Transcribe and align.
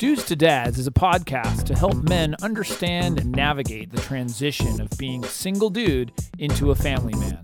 Dudes 0.00 0.24
to 0.24 0.34
Dads 0.34 0.78
is 0.78 0.86
a 0.86 0.90
podcast 0.90 1.64
to 1.64 1.76
help 1.76 2.08
men 2.08 2.34
understand 2.40 3.20
and 3.20 3.30
navigate 3.30 3.90
the 3.90 4.00
transition 4.00 4.80
of 4.80 4.88
being 4.96 5.22
a 5.22 5.28
single 5.28 5.68
dude 5.68 6.10
into 6.38 6.70
a 6.70 6.74
family 6.74 7.12
man. 7.16 7.42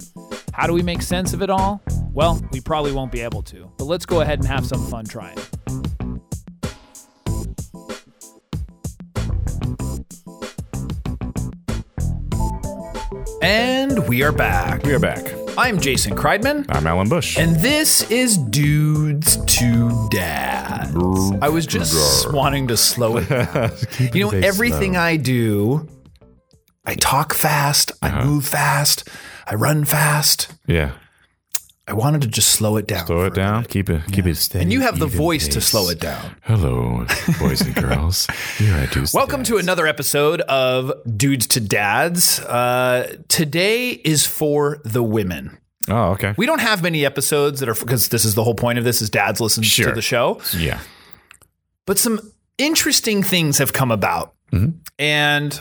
How 0.54 0.66
do 0.66 0.72
we 0.72 0.80
make 0.80 1.02
sense 1.02 1.34
of 1.34 1.42
it 1.42 1.50
all? 1.50 1.82
Well, 2.14 2.40
we 2.52 2.62
probably 2.62 2.92
won't 2.92 3.12
be 3.12 3.20
able 3.20 3.42
to, 3.42 3.70
but 3.76 3.84
let's 3.84 4.06
go 4.06 4.22
ahead 4.22 4.38
and 4.38 4.48
have 4.48 4.64
some 4.64 4.86
fun 4.86 5.04
trying. 5.04 5.36
And 13.42 14.08
we 14.08 14.22
are 14.22 14.32
back. 14.32 14.82
We 14.82 14.94
are 14.94 14.98
back. 14.98 15.35
I'm 15.58 15.80
Jason 15.80 16.14
Kreidman. 16.14 16.66
I'm 16.68 16.86
Alan 16.86 17.08
Bush. 17.08 17.38
And 17.38 17.56
this 17.56 18.10
is 18.10 18.36
Dudes 18.36 19.38
to 19.46 20.08
Dads. 20.10 20.94
I 21.40 21.48
was 21.48 21.66
just 21.66 22.30
wanting 22.32 22.68
to 22.68 22.76
slow 22.76 23.16
it 23.16 23.28
down. 23.28 23.72
you 24.12 24.24
know, 24.24 24.30
everything 24.38 24.96
I 24.98 25.16
do, 25.16 25.88
I 26.84 26.94
talk 26.94 27.32
fast, 27.32 27.92
I 28.02 28.22
move 28.24 28.46
fast, 28.46 29.08
I 29.46 29.54
run 29.54 29.84
fast. 29.84 30.52
yeah. 30.66 30.92
I 31.88 31.92
wanted 31.92 32.22
to 32.22 32.26
just 32.28 32.48
slow 32.48 32.76
it 32.78 32.88
down. 32.88 33.06
Slow 33.06 33.26
it 33.26 33.34
down. 33.34 33.64
Keep 33.64 33.90
it 33.90 34.02
keep 34.10 34.26
it 34.26 34.34
steady. 34.36 34.64
And 34.64 34.72
you 34.72 34.80
have 34.80 34.98
the 34.98 35.06
voice 35.06 35.46
to 35.48 35.60
slow 35.60 35.88
it 35.88 36.00
down. 36.00 36.34
Hello, 36.42 37.06
boys 37.38 37.60
and 37.60 37.74
girls. 37.76 38.26
Here 38.58 38.74
I 38.74 38.86
do. 38.86 39.04
Welcome 39.14 39.44
to 39.44 39.56
another 39.58 39.86
episode 39.86 40.40
of 40.42 40.92
Dudes 41.16 41.46
to 41.48 41.60
Dads. 41.60 42.40
Uh, 42.40 43.16
today 43.28 43.90
is 43.90 44.26
for 44.26 44.80
the 44.84 45.00
women. 45.02 45.58
Oh, 45.88 46.10
okay. 46.14 46.34
We 46.36 46.46
don't 46.46 46.60
have 46.60 46.82
many 46.82 47.06
episodes 47.06 47.60
that 47.60 47.68
are 47.68 47.74
because 47.74 48.08
this 48.08 48.24
is 48.24 48.34
the 48.34 48.42
whole 48.42 48.56
point 48.56 48.78
of 48.78 48.84
this 48.84 49.00
is 49.00 49.08
dads 49.08 49.40
listen 49.40 49.62
to 49.62 49.92
the 49.92 50.02
show. 50.02 50.40
yeah. 50.56 50.80
but 51.84 51.98
some 51.98 52.32
interesting 52.58 53.22
things 53.22 53.58
have 53.58 53.72
come 53.72 53.92
about. 53.92 54.34
And 54.98 55.60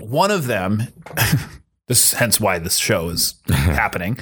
one 0.00 0.30
of 0.30 0.46
them, 0.46 0.84
this 1.88 2.14
hence 2.14 2.40
why 2.40 2.58
this 2.60 2.76
show 2.78 3.08
is 3.10 3.34
happening. 3.48 4.18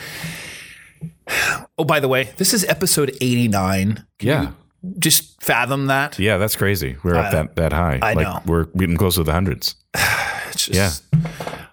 Oh, 1.78 1.84
by 1.84 2.00
the 2.00 2.08
way, 2.08 2.30
this 2.36 2.54
is 2.54 2.64
episode 2.64 3.10
89. 3.20 4.04
Can 4.18 4.28
Yeah. 4.28 4.50
just 4.98 5.42
fathom 5.42 5.86
that? 5.86 6.18
Yeah, 6.18 6.36
that's 6.38 6.56
crazy. 6.56 6.96
We're 7.02 7.16
up 7.16 7.32
that 7.32 7.56
that 7.56 7.72
high. 7.72 7.98
I 8.02 8.12
like 8.14 8.26
know. 8.26 8.42
we're 8.46 8.64
getting 8.64 8.96
close 8.96 9.16
to 9.16 9.24
the 9.24 9.32
hundreds. 9.32 9.74
It's 10.48 10.66
just- 10.68 11.04
Yeah. 11.12 11.18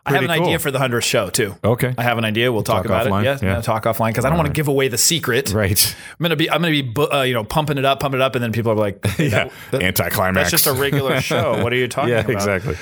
I 0.06 0.12
have 0.12 0.22
an 0.24 0.28
Pretty 0.28 0.44
idea 0.44 0.60
for 0.60 0.70
the 0.72 0.80
100th 0.80 1.04
show, 1.04 1.30
too. 1.30 1.56
Okay. 1.64 1.94
I 1.98 2.04
have 2.04 2.18
an 2.18 2.26
idea. 2.26 2.52
We'll 2.52 2.64
talk, 2.64 2.78
Talk 2.84 2.86
about 2.88 3.08
offline? 3.08 3.22
it. 3.22 3.42
Yeah, 3.42 3.54
Yeah. 3.56 3.62
talk 3.62 3.84
offline 3.86 4.10
because 4.10 4.26
I 4.26 4.30
don't 4.30 4.38
want 4.38 4.48
to 4.48 4.54
give 4.54 4.68
away 4.68 4.90
the 4.90 4.98
secret. 4.98 5.54
right. 5.54 5.96
I'm 6.10 6.22
gonna 6.24 6.36
be, 6.36 6.50
I'm 6.52 6.60
gonna 6.62 6.72
be, 6.72 6.82
bu- 6.82 7.08
uh, 7.10 7.22
you 7.22 7.34
know, 7.34 7.46
pumping 7.46 7.78
it 7.78 7.86
up, 7.86 8.02
pumping 8.02 8.20
it 8.20 8.24
up, 8.24 8.36
and 8.36 8.44
then 8.44 8.52
people 8.52 8.74
are 8.74 8.76
like, 8.76 9.00
Yeah. 9.18 9.30
that- 9.30 9.52
that- 9.72 9.82
Anticlimax. 9.84 10.36
that's 10.36 10.52
just 10.52 10.68
a 10.68 10.74
regular 10.74 11.22
show. 11.22 11.64
What 11.64 11.72
are 11.72 11.78
you 11.78 11.88
talking 11.96 12.10
yeah, 12.10 12.20
about? 12.20 12.32
exactly. 12.32 12.76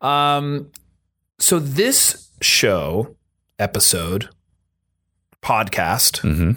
Um, 0.00 0.70
so 1.40 1.58
this 1.58 2.30
show 2.40 3.16
episode 3.58 4.28
podcast 5.42 6.20
Mhm. 6.22 6.56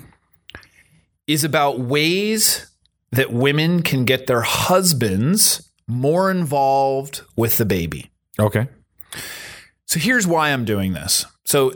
is 1.28 1.44
about 1.44 1.80
ways 1.80 2.68
that 3.12 3.32
women 3.32 3.82
can 3.84 4.06
get 4.06 4.28
their 4.28 4.42
husbands 4.42 5.72
more 5.88 6.32
involved 6.32 7.22
with 7.36 7.58
the 7.58 7.66
baby. 7.66 8.10
Okay. 8.40 8.68
So 9.86 10.00
here's 10.00 10.26
why 10.26 10.50
I'm 10.52 10.64
doing 10.66 10.94
this. 10.94 11.26
So 11.46 11.74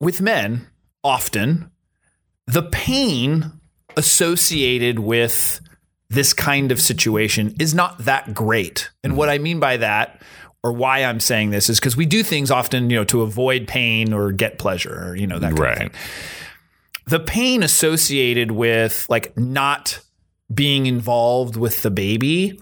with 0.00 0.20
men, 0.20 0.66
often 1.04 1.70
the 2.46 2.62
pain 2.62 3.52
associated 3.96 4.98
with 4.98 5.60
this 6.08 6.32
kind 6.32 6.70
of 6.72 6.80
situation 6.80 7.54
is 7.58 7.74
not 7.74 7.98
that 8.04 8.32
great. 8.32 8.90
And 9.02 9.16
what 9.16 9.28
I 9.28 9.38
mean 9.38 9.58
by 9.60 9.76
that 9.78 10.22
or 10.66 10.72
why 10.72 11.04
I'm 11.04 11.20
saying 11.20 11.50
this 11.50 11.70
is 11.70 11.78
because 11.78 11.96
we 11.96 12.06
do 12.06 12.22
things 12.24 12.50
often, 12.50 12.90
you 12.90 12.96
know, 12.96 13.04
to 13.04 13.22
avoid 13.22 13.68
pain 13.68 14.12
or 14.12 14.32
get 14.32 14.58
pleasure 14.58 15.10
or, 15.10 15.16
you 15.16 15.26
know, 15.26 15.38
that 15.38 15.50
kind 15.50 15.58
of 15.58 15.64
Right. 15.64 15.78
thing. 15.78 15.90
The 17.06 17.20
pain 17.20 17.62
associated 17.62 18.50
with 18.50 19.06
like 19.08 19.36
not 19.38 20.00
being 20.52 20.86
involved 20.86 21.56
with 21.56 21.82
the 21.82 21.90
baby, 21.90 22.60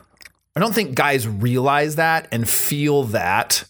I 0.54 0.60
don't 0.60 0.74
think 0.74 0.94
guys 0.94 1.26
realize 1.26 1.96
that 1.96 2.28
and 2.30 2.46
feel 2.48 3.04
that 3.04 3.64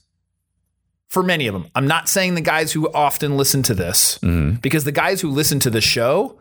for 1.09 1.23
many 1.23 1.47
of 1.47 1.53
them. 1.55 1.67
I'm 1.77 1.87
not 1.87 2.09
saying 2.09 2.35
the 2.35 2.41
guys 2.41 2.73
who 2.73 2.91
often 2.93 3.37
listen 3.37 3.63
to 3.65 3.75
this, 3.75 4.19
mm-hmm. 4.19 4.57
because 4.57 4.83
the 4.83 4.91
guys 4.93 5.21
who 5.21 5.31
listen 5.31 5.61
to 5.61 5.71
the 5.71 5.81
show 5.81 6.39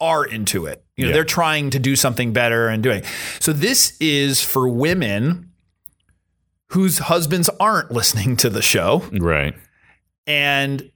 are 0.00 0.24
into 0.24 0.66
it. 0.66 0.84
You 0.96 1.04
know, 1.04 1.08
Yeah. 1.10 1.14
they're 1.14 1.24
trying 1.24 1.70
to 1.70 1.78
do 1.78 1.94
something 1.94 2.32
better 2.32 2.66
and 2.68 2.82
doing. 2.82 3.02
So 3.38 3.52
this 3.52 3.96
is 4.00 4.42
for 4.42 4.68
women 4.68 5.50
whose 6.70 6.98
husbands 6.98 7.48
aren't 7.60 7.90
listening 7.92 8.36
to 8.36 8.50
the 8.50 8.62
show 8.62 9.04
Right. 9.18 9.54
and 10.26 10.90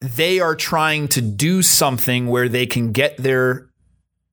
they 0.00 0.40
are 0.40 0.54
trying 0.54 1.08
to 1.08 1.20
do 1.22 1.62
something 1.62 2.26
where 2.26 2.48
they 2.48 2.66
can 2.66 2.92
get 2.92 3.16
their 3.16 3.68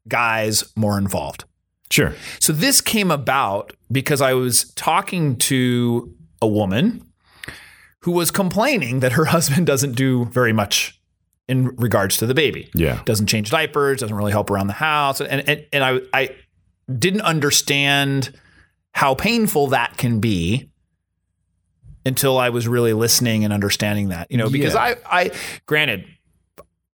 guys 0.07 0.63
more 0.75 0.97
involved. 0.97 1.45
Sure. 1.89 2.13
So 2.39 2.51
this 2.53 2.81
came 2.81 3.11
about 3.11 3.71
because 3.91 4.21
I 4.21 4.33
was 4.33 4.71
talking 4.73 5.37
to 5.37 6.13
a 6.41 6.47
woman 6.47 7.05
who 8.01 8.11
was 8.11 8.31
complaining 8.31 8.99
that 8.99 9.13
her 9.13 9.25
husband 9.35 9.65
doesn't 9.67 9.93
do 9.93 10.25
very 10.25 10.51
much 10.53 10.99
in 11.47 11.67
regards 11.77 12.17
to 12.17 12.25
the 12.25 12.33
baby. 12.33 12.69
Yeah. 12.73 13.01
Doesn't 13.05 13.27
change 13.27 13.49
diapers, 13.51 13.99
doesn't 13.99 14.15
really 14.15 14.31
help 14.31 14.49
around 14.49 14.67
the 14.67 14.73
house. 14.73 15.21
And 15.21 15.47
and, 15.47 15.65
and 15.71 15.83
I 15.83 15.99
I 16.13 16.29
didn't 16.99 17.21
understand 17.21 18.33
how 18.93 19.15
painful 19.15 19.67
that 19.67 19.97
can 19.97 20.19
be 20.19 20.69
until 22.05 22.37
I 22.37 22.49
was 22.49 22.67
really 22.67 22.93
listening 22.93 23.43
and 23.43 23.53
understanding 23.53 24.09
that. 24.09 24.29
You 24.31 24.37
know, 24.37 24.49
because 24.49 24.73
Yeah. 24.73 24.95
I 25.05 25.23
I 25.23 25.31
granted 25.65 26.05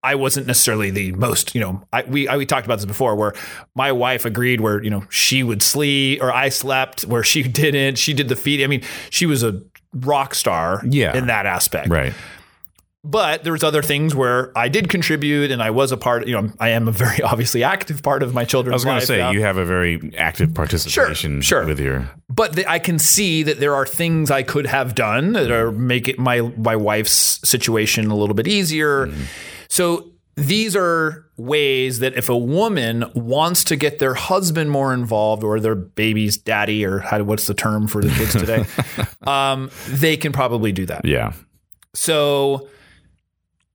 I 0.02 0.16
wasn't 0.16 0.48
necessarily 0.48 0.92
the 0.92 1.12
most, 1.12 1.54
you 1.54 1.60
know, 1.60 1.84
I, 1.92 2.04
we 2.04 2.28
I, 2.28 2.38
we 2.38 2.46
talked 2.46 2.66
about 2.66 2.78
this 2.78 2.86
before, 2.86 3.16
where 3.18 3.34
my 3.76 3.92
wife 3.92 4.24
agreed 4.26 4.62
where 4.62 4.82
you 4.82 4.90
know 4.90 5.04
she 5.10 5.44
would 5.44 5.62
sleep 5.62 6.22
or 6.24 6.32
I 6.32 6.50
slept 6.50 7.02
where 7.04 7.24
she 7.24 7.44
didn't. 7.64 7.98
She 7.98 8.14
did 8.14 8.30
the 8.30 8.36
feeding. 8.36 8.64
I 8.64 8.68
mean, 8.68 8.84
she 9.10 9.26
was 9.26 9.44
a 9.44 9.62
rock 9.94 10.36
star, 10.36 10.82
Yeah. 10.88 11.18
in 11.18 11.28
that 11.28 11.46
aspect. 11.46 11.90
Right. 11.90 12.14
But 13.02 13.46
there 13.46 13.54
was 13.54 13.64
other 13.64 13.82
things 13.82 14.14
where 14.14 14.52
I 14.58 14.68
did 14.68 14.90
contribute, 14.90 15.52
and 15.52 15.64
I 15.64 15.70
was 15.70 15.94
a 15.94 15.98
part. 15.98 16.28
You 16.28 16.42
know, 16.42 16.52
I 16.60 16.70
am 16.70 16.88
a 16.88 16.92
very 16.92 17.22
obviously 17.24 17.64
active 17.64 18.04
part 18.04 18.24
of 18.24 18.34
my 18.34 18.44
children's 18.44 18.74
I 18.74 18.76
was 18.76 18.86
going 18.86 19.00
to 19.00 19.06
say 19.06 19.18
yeah. 19.20 19.32
you 19.32 19.42
have 19.42 19.58
a 19.58 19.66
very 19.66 20.14
active 20.18 20.54
participation 20.54 21.42
sure. 21.42 21.62
sure. 21.62 21.68
with 21.68 21.80
your 21.80 22.12
but 22.30 22.54
the, 22.54 22.70
I 22.70 22.80
can 22.80 23.00
see 23.00 23.44
that 23.44 23.60
there 23.60 23.74
are 23.74 23.86
things 23.86 24.30
I 24.32 24.44
could 24.44 24.66
have 24.66 24.96
done 24.96 25.34
that 25.34 25.50
are 25.50 25.72
make 25.72 26.08
it 26.10 26.20
my 26.20 26.42
my 26.42 26.76
wife's 26.76 27.40
situation 27.48 28.12
a 28.12 28.16
little 28.16 28.36
bit 28.36 28.48
easier. 28.48 29.10
So 29.70 30.12
these 30.36 30.76
are 30.76 31.26
ways 31.38 32.00
that 32.00 32.16
if 32.16 32.30
a 32.30 32.38
woman 32.38 33.06
wants 33.14 33.64
to 33.66 33.76
get 33.76 34.00
their 34.00 34.14
husband 34.14 34.72
more 34.72 34.94
involved 34.94 35.44
or 35.44 35.60
their 35.60 35.76
baby's 35.76 36.38
daddy 36.38 36.86
or 36.86 37.00
how, 37.00 37.22
what's 37.24 37.48
the 37.48 37.54
term 37.54 37.88
for 37.88 38.02
the 38.02 38.10
kids 38.10 38.34
today, 38.34 38.66
um, 39.28 39.70
they 39.88 40.18
can 40.18 40.32
probably 40.32 40.72
do 40.72 40.86
that. 40.86 41.06
yeah. 41.06 41.34
So 41.94 42.70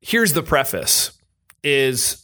here's 0.04 0.34
the 0.34 0.42
preface 0.42 1.12
is 1.62 2.22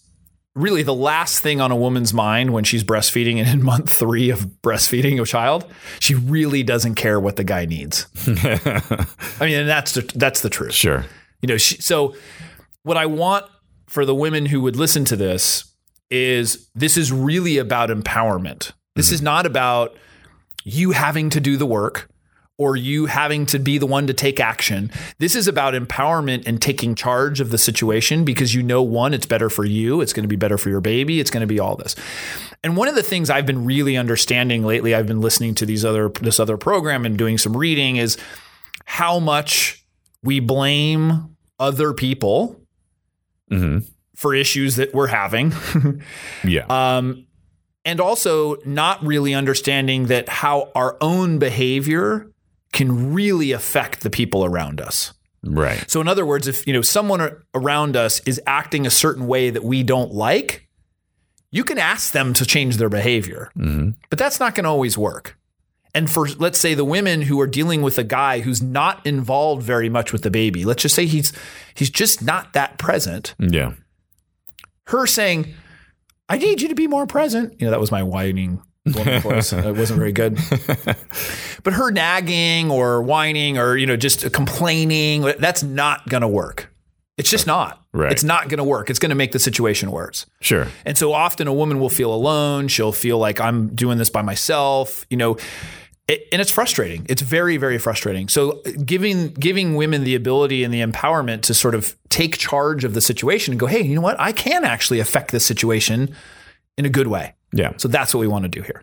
really 0.55 0.83
the 0.83 0.95
last 0.95 1.41
thing 1.41 1.61
on 1.61 1.73
a 1.73 1.77
woman's 1.77 2.13
mind 2.13 2.53
when 2.53 2.63
she's 2.63 2.85
breastfeeding 2.85 3.39
and 3.39 3.49
in 3.49 3.63
month 3.65 3.91
3 3.91 4.31
of 4.31 4.41
breastfeeding 4.63 5.21
a 5.21 5.25
child, 5.25 5.65
she 5.99 6.15
really 6.15 6.63
doesn't 6.63 6.97
care 6.97 7.19
what 7.19 7.37
the 7.37 7.45
guy 7.45 7.65
needs. 7.65 8.07
I 8.27 9.47
mean, 9.47 9.61
and 9.61 9.69
that's 9.69 9.95
the, 9.95 10.03
that's 10.15 10.43
the 10.43 10.51
truth. 10.51 10.75
Sure. 10.75 11.07
You 11.41 11.49
know, 11.49 11.57
she, 11.57 11.81
so 11.81 12.15
what 12.83 12.99
I 12.99 13.07
want 13.07 13.47
for 13.89 14.05
the 14.05 14.15
women 14.15 14.47
who 14.47 14.61
would 14.61 14.77
listen 14.77 15.05
to 15.07 15.17
this 15.17 15.65
is 16.11 16.69
this 16.75 16.97
is 16.97 17.11
really 17.11 17.57
about 17.57 17.89
empowerment. 17.89 18.73
This 18.95 19.07
mm-hmm. 19.07 19.15
is 19.15 19.23
not 19.23 19.47
about 19.47 19.97
you 20.65 20.91
having 20.91 21.31
to 21.31 21.41
do 21.41 21.57
the 21.57 21.65
work 21.65 22.10
or 22.61 22.77
you 22.77 23.07
having 23.07 23.47
to 23.47 23.59
be 23.59 23.79
the 23.79 23.87
one 23.87 24.07
to 24.07 24.13
take 24.13 24.39
action. 24.39 24.91
This 25.17 25.35
is 25.35 25.49
about 25.49 25.73
empowerment 25.73 26.47
and 26.47 26.61
taking 26.61 26.95
charge 26.95 27.41
of 27.41 27.49
the 27.49 27.57
situation 27.57 28.23
because 28.23 28.55
you 28.55 28.63
know 28.63 28.83
one 28.83 29.15
it's 29.15 29.25
better 29.25 29.49
for 29.49 29.65
you, 29.65 30.03
it's 30.03 30.13
going 30.13 30.25
to 30.25 30.29
be 30.29 30.37
better 30.37 30.59
for 30.59 30.69
your 30.69 30.83
baby, 30.83 31.21
it's 31.21 31.31
going 31.31 31.41
to 31.41 31.47
be 31.47 31.59
all 31.59 31.75
this. 31.75 31.97
And 32.63 32.77
one 32.77 32.87
of 32.87 32.95
the 32.95 33.03
things 33.03 33.31
I've 33.31 33.47
been 33.47 33.65
really 33.65 33.97
understanding 33.97 34.63
lately, 34.63 34.95
I've 34.95 35.07
been 35.07 35.23
listening 35.23 35.55
to 35.55 35.65
these 35.65 35.87
other 35.87 36.11
this 36.21 36.39
other 36.39 36.59
program 36.59 37.07
and 37.07 37.17
doing 37.17 37.39
some 37.39 37.57
reading 37.57 37.97
is 37.97 38.19
how 38.85 39.19
much 39.19 39.83
we 40.23 40.39
blame 40.39 41.35
other 41.59 41.95
people 41.95 42.61
hmm 43.49 43.79
for 44.15 44.35
issues 44.35 44.77
that 44.77 44.93
we're 44.93 45.07
having. 45.07 45.55
Yeah. 46.45 46.67
um, 46.69 47.27
and 47.87 48.01
also 48.01 48.57
not 48.67 49.03
really 49.03 49.33
understanding 49.33 50.09
that 50.09 50.29
how 50.29 50.71
our 50.75 50.99
own 51.01 51.39
behavior 51.39 52.31
can 52.73 53.13
really 53.13 53.53
affect 53.53 54.03
the 54.03 54.11
people 54.11 54.45
around 54.45 54.81
us. 54.81 55.13
right. 55.43 55.85
So 55.91 56.01
in 56.01 56.09
other 56.09 56.25
words, 56.25 56.47
if 56.47 56.67
you 56.67 56.73
know 56.73 56.83
someone 56.83 57.37
around 57.55 57.97
us 57.97 58.21
is 58.21 58.41
acting 58.47 58.87
a 58.87 58.91
certain 58.91 59.27
way 59.27 59.51
that 59.51 59.65
we 59.65 59.83
don't 59.83 60.13
like, 60.13 60.69
you 61.51 61.65
can 61.65 61.79
ask 61.79 62.13
them 62.13 62.33
to 62.35 62.47
change 62.47 62.77
their 62.77 62.89
behavior, 62.89 63.51
mm-hmm. 63.57 63.91
but 64.09 64.19
that's 64.19 64.39
not 64.39 64.55
going 64.55 64.65
to 64.65 64.71
always 64.71 64.97
work. 64.97 65.37
And 65.93 66.09
for 66.09 66.29
let's 66.29 66.59
say 66.59 66.75
the 66.75 66.85
women 66.85 67.23
who 67.23 67.41
are 67.41 67.49
dealing 67.49 67.83
with 67.83 67.99
a 67.99 68.05
guy 68.05 68.41
who's 68.41 68.63
not 68.63 69.05
involved 69.05 69.63
very 69.63 69.89
much 69.89 70.13
with 70.13 70.23
the 70.23 70.31
baby, 70.31 70.65
let's 70.65 70.83
just 70.83 70.95
say 70.95 71.07
he's 71.07 71.33
he's 71.75 71.91
just 71.91 72.23
not 72.23 72.53
that 72.53 72.79
present. 72.79 73.35
Yeah. 73.41 73.73
Her 74.87 75.07
saying, 75.07 75.55
"I 76.29 76.39
need 76.39 76.63
you 76.63 76.69
to 76.69 76.77
be 76.77 76.87
more 76.87 77.07
present." 77.07 77.61
You 77.61 77.67
know, 77.67 77.73
that 77.73 77.81
was 77.81 77.91
my 77.91 78.05
whining 78.05 78.63
It 78.87 79.25
wasn't 79.77 79.99
very 79.99 80.13
good. 80.13 80.37
but 81.63 81.73
her 81.75 81.91
nagging 81.91 82.71
or 82.71 83.03
whining 83.03 83.59
or 83.59 83.77
you 83.77 83.87
know 83.87 83.97
just 83.97 84.33
complaining, 84.33 85.23
that's 85.39 85.63
not 85.63 86.09
going 86.09 86.23
to 86.23 86.29
work. 86.29 86.73
It's 87.19 87.29
just 87.29 87.47
not. 87.47 87.85
Right. 87.93 88.11
It's 88.11 88.25
not 88.25 88.49
going 88.49 88.59
to 88.59 88.65
work. 88.65 88.89
It's 88.89 88.99
going 88.99 89.11
to 89.11 89.17
make 89.17 89.33
the 89.33 89.39
situation 89.39 89.91
worse. 89.91 90.25
Sure. 90.41 90.69
And 90.87 90.97
so 90.97 91.13
often 91.13 91.49
a 91.49 91.53
woman 91.53 91.79
will 91.79 91.91
feel 91.91 92.15
alone. 92.15 92.69
She'll 92.69 92.93
feel 92.93 93.19
like 93.19 93.39
I'm 93.39 93.75
doing 93.75 93.99
this 93.99 94.09
by 94.09 94.23
myself, 94.23 95.05
you 95.11 95.19
know, 95.19 95.37
it, 96.09 96.27
and 96.33 96.41
it's 96.41 96.51
frustrating. 96.51 97.07
It's 97.09 97.21
very, 97.21 97.59
very 97.59 97.79
frustrating. 97.79 98.29
So 98.29 98.63
giving 98.85 99.35
giving 99.35 99.77
women 99.77 100.05
the 100.05 100.15
ability 100.15 100.65
and 100.65 100.73
the 100.73 100.81
empowerment 100.81 101.43
to 101.43 101.55
sort 101.55 101.75
of 101.75 101.95
take 102.09 102.39
charge 102.39 102.85
of 102.85 102.95
the 102.95 103.01
situation 103.01 103.53
and 103.53 103.61
go, 103.61 103.67
hey, 103.67 103.83
you 103.83 103.95
know 103.95 104.01
what? 104.01 104.19
I 104.19 104.33
can 104.33 104.65
actually 104.65 104.99
affect 104.99 105.31
this 105.31 105.45
situation 105.45 106.15
in 106.79 106.87
a 106.87 106.89
good 106.89 107.07
way. 107.07 107.35
Yeah. 107.53 107.73
So 107.77 107.89
that's 107.89 108.15
what 108.15 108.21
we 108.21 108.27
want 108.29 108.45
to 108.45 108.49
do 108.49 108.63
here. 108.63 108.83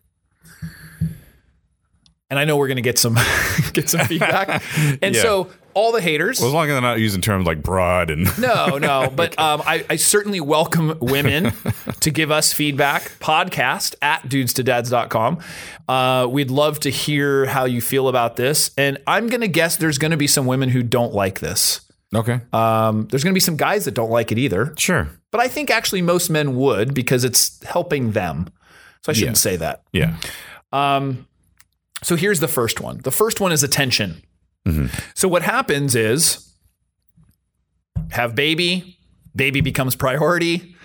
And 2.29 2.37
I 2.37 2.43
know 2.43 2.57
we're 2.57 2.67
going 2.67 2.75
to 2.75 2.81
get 2.81 2.99
some 2.99 3.15
get 3.73 3.89
some 3.89 4.05
feedback. 4.05 4.61
And 5.01 5.15
Yeah. 5.15 5.21
so 5.21 5.49
all 5.73 5.91
the 5.93 6.01
haters. 6.01 6.39
Well, 6.39 6.49
as 6.49 6.53
long 6.53 6.65
as 6.65 6.73
they're 6.73 6.81
not 6.81 6.99
using 6.99 7.21
terms 7.21 7.45
like 7.45 7.61
broad 7.63 8.09
and 8.09 8.25
No, 8.39 8.77
no, 8.81 9.09
but 9.15 9.37
um, 9.39 9.61
I, 9.65 9.85
I 9.89 9.95
certainly 9.95 10.41
welcome 10.41 10.97
women 10.99 11.53
to 12.01 12.11
give 12.11 12.29
us 12.31 12.51
feedback. 12.51 13.03
Podcast 13.19 13.95
at 14.01 14.27
dudes 14.27 14.53
dudestodads.com. 14.53 15.39
Uh, 15.87 16.27
we'd 16.29 16.51
love 16.51 16.79
to 16.81 16.89
hear 16.89 17.45
how 17.45 17.63
you 17.65 17.79
feel 17.79 18.07
about 18.09 18.35
this. 18.35 18.71
And 18.77 18.97
I'm 19.07 19.27
going 19.27 19.41
to 19.41 19.47
guess 19.47 19.77
there's 19.77 19.97
going 19.99 20.11
to 20.11 20.17
be 20.17 20.27
some 20.27 20.47
women 20.47 20.67
who 20.69 20.83
don't 20.83 21.13
like 21.13 21.39
this. 21.39 21.79
okay, 22.13 22.41
Um, 22.51 23.07
there's 23.09 23.23
going 23.23 23.31
to 23.33 23.37
be 23.37 23.39
some 23.39 23.55
guys 23.55 23.85
that 23.85 23.93
don't 23.93 24.09
like 24.11 24.31
it 24.33 24.37
either. 24.39 24.73
sure, 24.77 25.07
But 25.31 25.39
I 25.41 25.47
think 25.47 25.69
actually 25.69 26.01
most 26.01 26.29
men 26.29 26.55
would 26.57 26.93
because 26.93 27.23
it's 27.23 27.63
helping 27.63 28.11
them. 28.11 28.47
So 29.03 29.11
I 29.11 29.13
shouldn't 29.13 29.37
say 29.37 29.55
that. 29.57 29.83
yeah, 29.93 30.17
Um, 30.71 31.27
so 32.03 32.15
here's 32.15 32.39
the 32.39 32.47
first 32.47 32.79
one. 32.81 32.99
The 33.03 33.11
first 33.11 33.39
one 33.39 33.51
is 33.51 33.63
attention. 33.63 34.23
So 35.15 35.29
what 35.29 35.43
happens 35.43 35.95
is 35.95 36.51
have 38.11 38.35
baby, 38.35 38.97
baby 39.33 39.61
becomes 39.61 39.95
priority, 39.95 40.75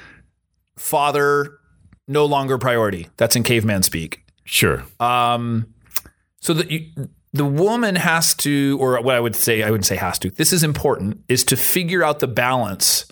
father 0.76 1.58
no 2.06 2.24
longer 2.26 2.58
priority. 2.58 3.08
That's 3.16 3.34
in 3.34 3.42
caveman 3.42 3.82
speak. 3.82 4.24
sure, 4.44 4.84
Um, 5.00 5.74
so 6.40 6.54
that 6.54 6.70
you, 6.70 6.90
the 7.32 7.44
woman 7.44 7.96
has 7.96 8.34
to, 8.36 8.76
or 8.80 9.00
what 9.02 9.14
I 9.16 9.20
would 9.20 9.34
say, 9.34 9.62
I 9.64 9.70
wouldn't 9.70 9.86
say 9.86 9.96
has 9.96 10.18
to. 10.20 10.30
This 10.30 10.52
is 10.52 10.62
important, 10.62 11.20
is 11.28 11.42
to 11.44 11.56
figure 11.56 12.04
out 12.04 12.20
the 12.20 12.28
balance 12.28 13.06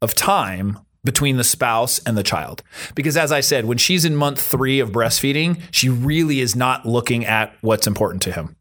of 0.00 0.14
time 0.14 0.78
between 1.04 1.36
the 1.36 1.44
spouse 1.44 1.98
and 2.00 2.16
the 2.16 2.22
child. 2.22 2.62
Because 2.94 3.16
as 3.16 3.30
I 3.30 3.40
said, 3.40 3.66
when 3.66 3.78
she's 3.78 4.04
in 4.04 4.16
month 4.16 4.40
three 4.40 4.80
of 4.80 4.90
breastfeeding, 4.90 5.60
she 5.70 5.88
really 5.88 6.40
is 6.40 6.56
not 6.56 6.86
looking 6.86 7.26
at 7.26 7.54
what's 7.60 7.86
important 7.86 8.22
to 8.22 8.32
him. 8.32 8.56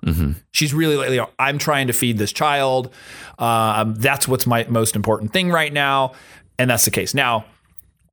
She's 0.51 0.73
really 0.73 0.97
like, 0.97 1.09
you 1.09 1.17
know, 1.17 1.29
I'm 1.39 1.57
trying 1.57 1.87
to 1.87 1.93
feed 1.93 2.17
this 2.17 2.33
child. 2.33 2.93
Um, 3.39 3.95
that's 3.95 4.27
what's 4.27 4.45
my 4.45 4.65
most 4.69 4.95
important 4.95 5.31
thing 5.31 5.49
right 5.49 5.71
now, 5.71 6.13
and 6.59 6.69
that's 6.69 6.85
the 6.85 6.91
case. 6.91 7.13
Now, 7.13 7.45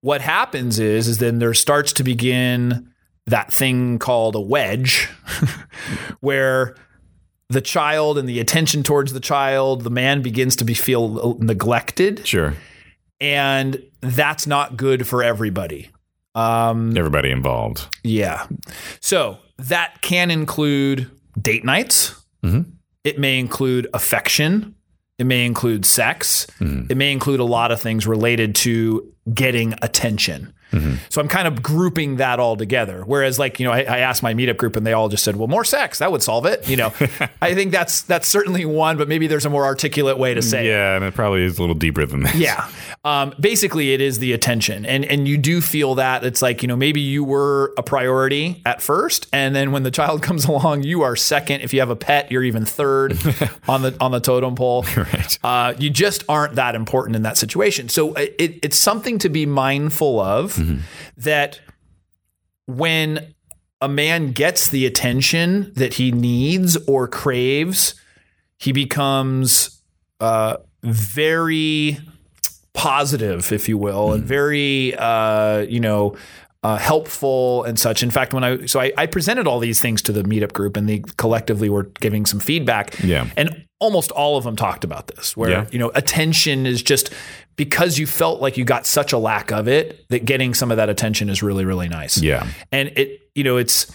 what 0.01 0.21
happens 0.21 0.79
is, 0.79 1.09
is 1.09 1.19
then 1.19 1.41
there 1.41 1.53
starts 1.53 1.93
to 1.95 2.05
begin 2.05 2.91
that 3.27 3.53
thing 3.53 3.99
called 3.99 4.35
a 4.35 4.41
wedge, 4.41 5.09
where 6.21 6.75
the 7.49 7.61
child 7.61 8.17
and 8.17 8.29
the 8.29 8.39
attention 8.39 8.83
towards 8.83 9.13
the 9.13 9.21
child, 9.21 9.83
the 9.83 9.91
man 9.91 10.23
begins 10.23 10.57
to 10.57 10.65
be 10.65 10.73
feel 10.73 11.37
neglected, 11.41 12.27
sure. 12.27 12.55
And 13.21 13.83
that's 14.01 14.47
not 14.47 14.77
good 14.77 15.07
for 15.07 15.23
everybody. 15.23 15.91
Um, 16.35 16.97
Everybody 16.97 17.31
involved. 17.31 17.87
yeah. 18.05 18.47
So 19.01 19.39
that 19.59 20.01
can 20.01 20.31
include 20.31 21.11
date 21.41 21.65
nights. 21.65 22.15
It 23.05 23.19
may 23.19 23.39
include 23.39 23.87
affection. 23.95 24.75
It 25.19 25.25
may 25.25 25.45
include 25.45 25.85
sex. 25.85 26.47
It 26.61 26.97
may 26.97 27.13
include 27.13 27.41
a 27.41 27.45
lot 27.45 27.73
of 27.73 27.81
things 27.81 28.07
related 28.07 28.55
to 28.57 29.13
getting 29.35 29.75
attention. 29.83 30.53
So 31.09 31.21
I'm 31.21 31.29
kind 31.29 31.49
of 31.49 31.63
grouping 31.63 32.17
that 32.17 32.39
all 32.39 32.57
together. 32.57 33.03
Whereas, 33.05 33.39
like 33.39 33.59
you 33.59 33.67
know, 33.67 33.73
I, 33.73 33.81
I 33.81 33.99
asked 33.99 34.23
my 34.23 34.35
meetup 34.35 34.57
group, 34.57 34.77
and 34.77 34.87
they 34.87 34.93
all 34.93 35.09
just 35.09 35.25
said, 35.25 35.37
"Well, 35.37 35.49
more 35.49 35.65
sex 35.65 35.99
that 35.99 36.13
would 36.13 36.23
solve 36.23 36.47
it." 36.47 36.69
You 36.69 36.77
know, 36.77 36.93
I 37.43 37.55
think 37.55 37.73
that's 37.73 38.03
that's 38.03 38.29
certainly 38.29 38.65
one, 38.65 38.97
but 38.97 39.09
maybe 39.09 39.27
there's 39.27 39.47
a 39.47 39.51
more 39.51 39.65
articulate 39.65 40.19
way 40.19 40.35
to 40.35 40.43
say. 40.43 40.67
it. 40.67 40.71
Yeah, 40.71 40.97
and 40.97 41.05
it 41.05 41.15
probably 41.15 41.45
is 41.45 41.59
a 41.59 41.63
little 41.63 41.75
deeper 41.75 42.07
than 42.07 42.23
that. 42.23 42.35
Yeah. 42.35 42.69
Um, 43.05 43.35
basically, 43.41 43.93
it 43.93 44.01
is 44.01 44.19
the 44.19 44.33
attention, 44.33 44.85
and 44.87 45.05
and 45.05 45.27
you 45.27 45.39
do 45.39 45.61
feel 45.61 45.97
that 45.97 46.25
it's 46.25 46.43
like 46.43 46.63
you 46.63 46.69
know 46.69 46.77
maybe 46.77 47.01
you 47.01 47.25
were 47.25 47.73
a 47.77 47.83
priority 47.83 48.63
at 48.65 48.83
first, 48.83 49.27
and 49.33 49.55
then 49.55 49.73
when 49.73 49.83
the 49.83 49.91
child 49.91 50.23
comes 50.31 50.45
along, 50.45 50.83
you 50.83 51.03
are 51.03 51.17
second. 51.17 51.63
If 51.63 51.73
you 51.73 51.81
have 51.81 51.91
a 51.91 51.97
pet, 51.97 52.31
you're 52.31 52.45
even 52.45 52.65
third 52.65 53.13
on 53.69 53.83
the 53.83 53.97
on 54.01 54.11
the 54.13 54.21
totem 54.21 54.55
pole. 54.55 54.85
Right. 54.97 55.39
Uh, 55.43 55.75
you 55.79 55.91
just 55.91 56.25
aren't 56.29 56.55
that 56.57 56.75
important 56.75 57.17
in 57.17 57.23
that 57.23 57.37
situation. 57.37 57.89
So 57.89 58.15
it, 58.15 58.35
it, 58.39 58.59
it's 58.63 58.77
something 58.77 59.19
to 59.21 59.29
be 59.29 59.47
mindful 59.47 60.21
of 60.21 60.60
that 61.17 61.61
when 62.67 63.35
a 63.81 63.89
man 63.89 64.33
gets 64.33 64.69
the 64.69 64.87
attention 64.87 65.73
that 65.75 65.95
he 65.95 66.13
needs 66.13 66.77
or 66.87 67.09
craves, 67.09 67.95
he 68.59 68.73
becomes 68.73 69.83
uh, 70.21 70.57
very 70.83 71.99
positive, 72.73 73.53
if 73.53 73.69
you 73.69 73.79
will, 73.79 74.13
and 74.13 74.25
very, 74.25 74.95
uh, 74.97 75.61
you 75.61 75.81
know, 75.81 76.17
uh, 76.63 76.77
helpful 76.77 77.65
and 77.65 77.79
such. 77.79 78.03
In 78.03 78.11
fact, 78.11 78.35
when 78.35 78.45
I 78.45 78.67
so 78.67 78.81
I, 78.81 78.93
I 78.97 79.07
presented 79.07 79.47
all 79.47 79.61
these 79.61 79.81
things 79.81 80.03
to 80.03 80.13
the 80.13 80.23
meetup 80.23 80.53
group, 80.53 80.77
and 80.77 80.89
they 80.89 81.03
collectively 81.17 81.71
were 81.71 81.85
giving 82.01 82.27
some 82.27 82.39
feedback. 82.39 83.03
Yeah. 83.03 83.29
and 83.37 83.65
almost 83.81 84.11
all 84.13 84.37
of 84.37 84.45
them 84.45 84.55
talked 84.55 84.85
about 84.85 85.09
this, 85.09 85.37
where 85.37 85.51
Yeah. 85.51 85.67
you 85.73 85.79
know 85.79 85.91
attention 85.95 86.67
is 86.67 86.83
just 86.83 87.11
because 87.57 87.99
you 87.99 88.07
felt 88.07 88.41
like 88.41 88.57
you 88.57 88.65
got 88.65 88.87
such 88.87 89.13
a 89.13 89.19
lack 89.19 89.51
of 89.51 89.67
it 89.67 90.07
that 90.09 90.25
getting 90.25 90.55
some 90.55 90.71
of 90.71 90.77
that 90.77 90.89
attention 90.89 91.29
is 91.29 91.43
really 91.43 91.65
really 91.65 91.89
nice. 91.89 92.23
Yeah. 92.23 92.47
and 92.71 92.93
it 92.97 93.21
you 93.35 93.43
know 93.43 93.57
it's 93.57 93.91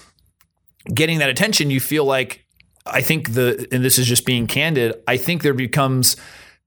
getting 0.93 1.19
that 1.19 1.29
attention. 1.29 1.69
You 1.69 1.79
feel 1.79 2.05
like 2.05 2.45
I 2.85 3.01
think 3.01 3.33
the 3.33 3.67
and 3.71 3.83
this 3.83 3.97
is 3.97 4.05
just 4.07 4.25
being 4.25 4.47
candid. 4.47 4.95
I 5.07 5.17
think 5.17 5.41
there 5.43 5.53
becomes 5.53 6.17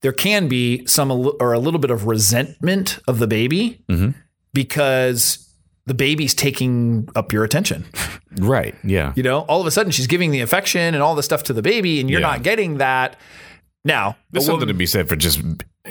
there 0.01 0.13
can 0.13 0.49
be 0.49 0.87
some 0.87 1.11
or 1.11 1.53
a 1.53 1.59
little 1.59 1.81
bit 1.81 1.91
of 1.91 2.07
resentment 2.07 2.99
of 3.09 3.19
the 3.19 3.27
baby 3.27 3.85
mm-hmm. 3.89 4.11
because 4.53 5.48
the 5.89 5.95
baby's 5.95 6.35
taking 6.35 7.09
up 7.17 7.33
your 7.33 7.43
attention. 7.45 7.85
Right. 8.39 8.75
Yeah. 8.85 9.13
You 9.17 9.23
know, 9.25 9.41
all 9.41 9.61
of 9.61 9.67
a 9.67 9.71
sudden 9.71 9.91
she's 9.91 10.07
giving 10.07 10.31
the 10.31 10.41
affection 10.41 10.95
and 10.95 11.03
all 11.03 11.15
the 11.17 11.23
stuff 11.23 11.43
to 11.45 11.53
the 11.53 11.63
baby, 11.63 12.01
and 12.01 12.09
you're 12.09 12.21
Yeah. 12.21 12.27
not 12.29 12.43
getting 12.45 12.79
that. 12.79 13.17
Now, 13.85 14.17
There's 14.31 14.45
something 14.45 14.61
woman- 14.61 14.69
to 14.69 14.75
be 14.75 14.87
said 14.87 15.09
for 15.09 15.17
just 15.17 15.41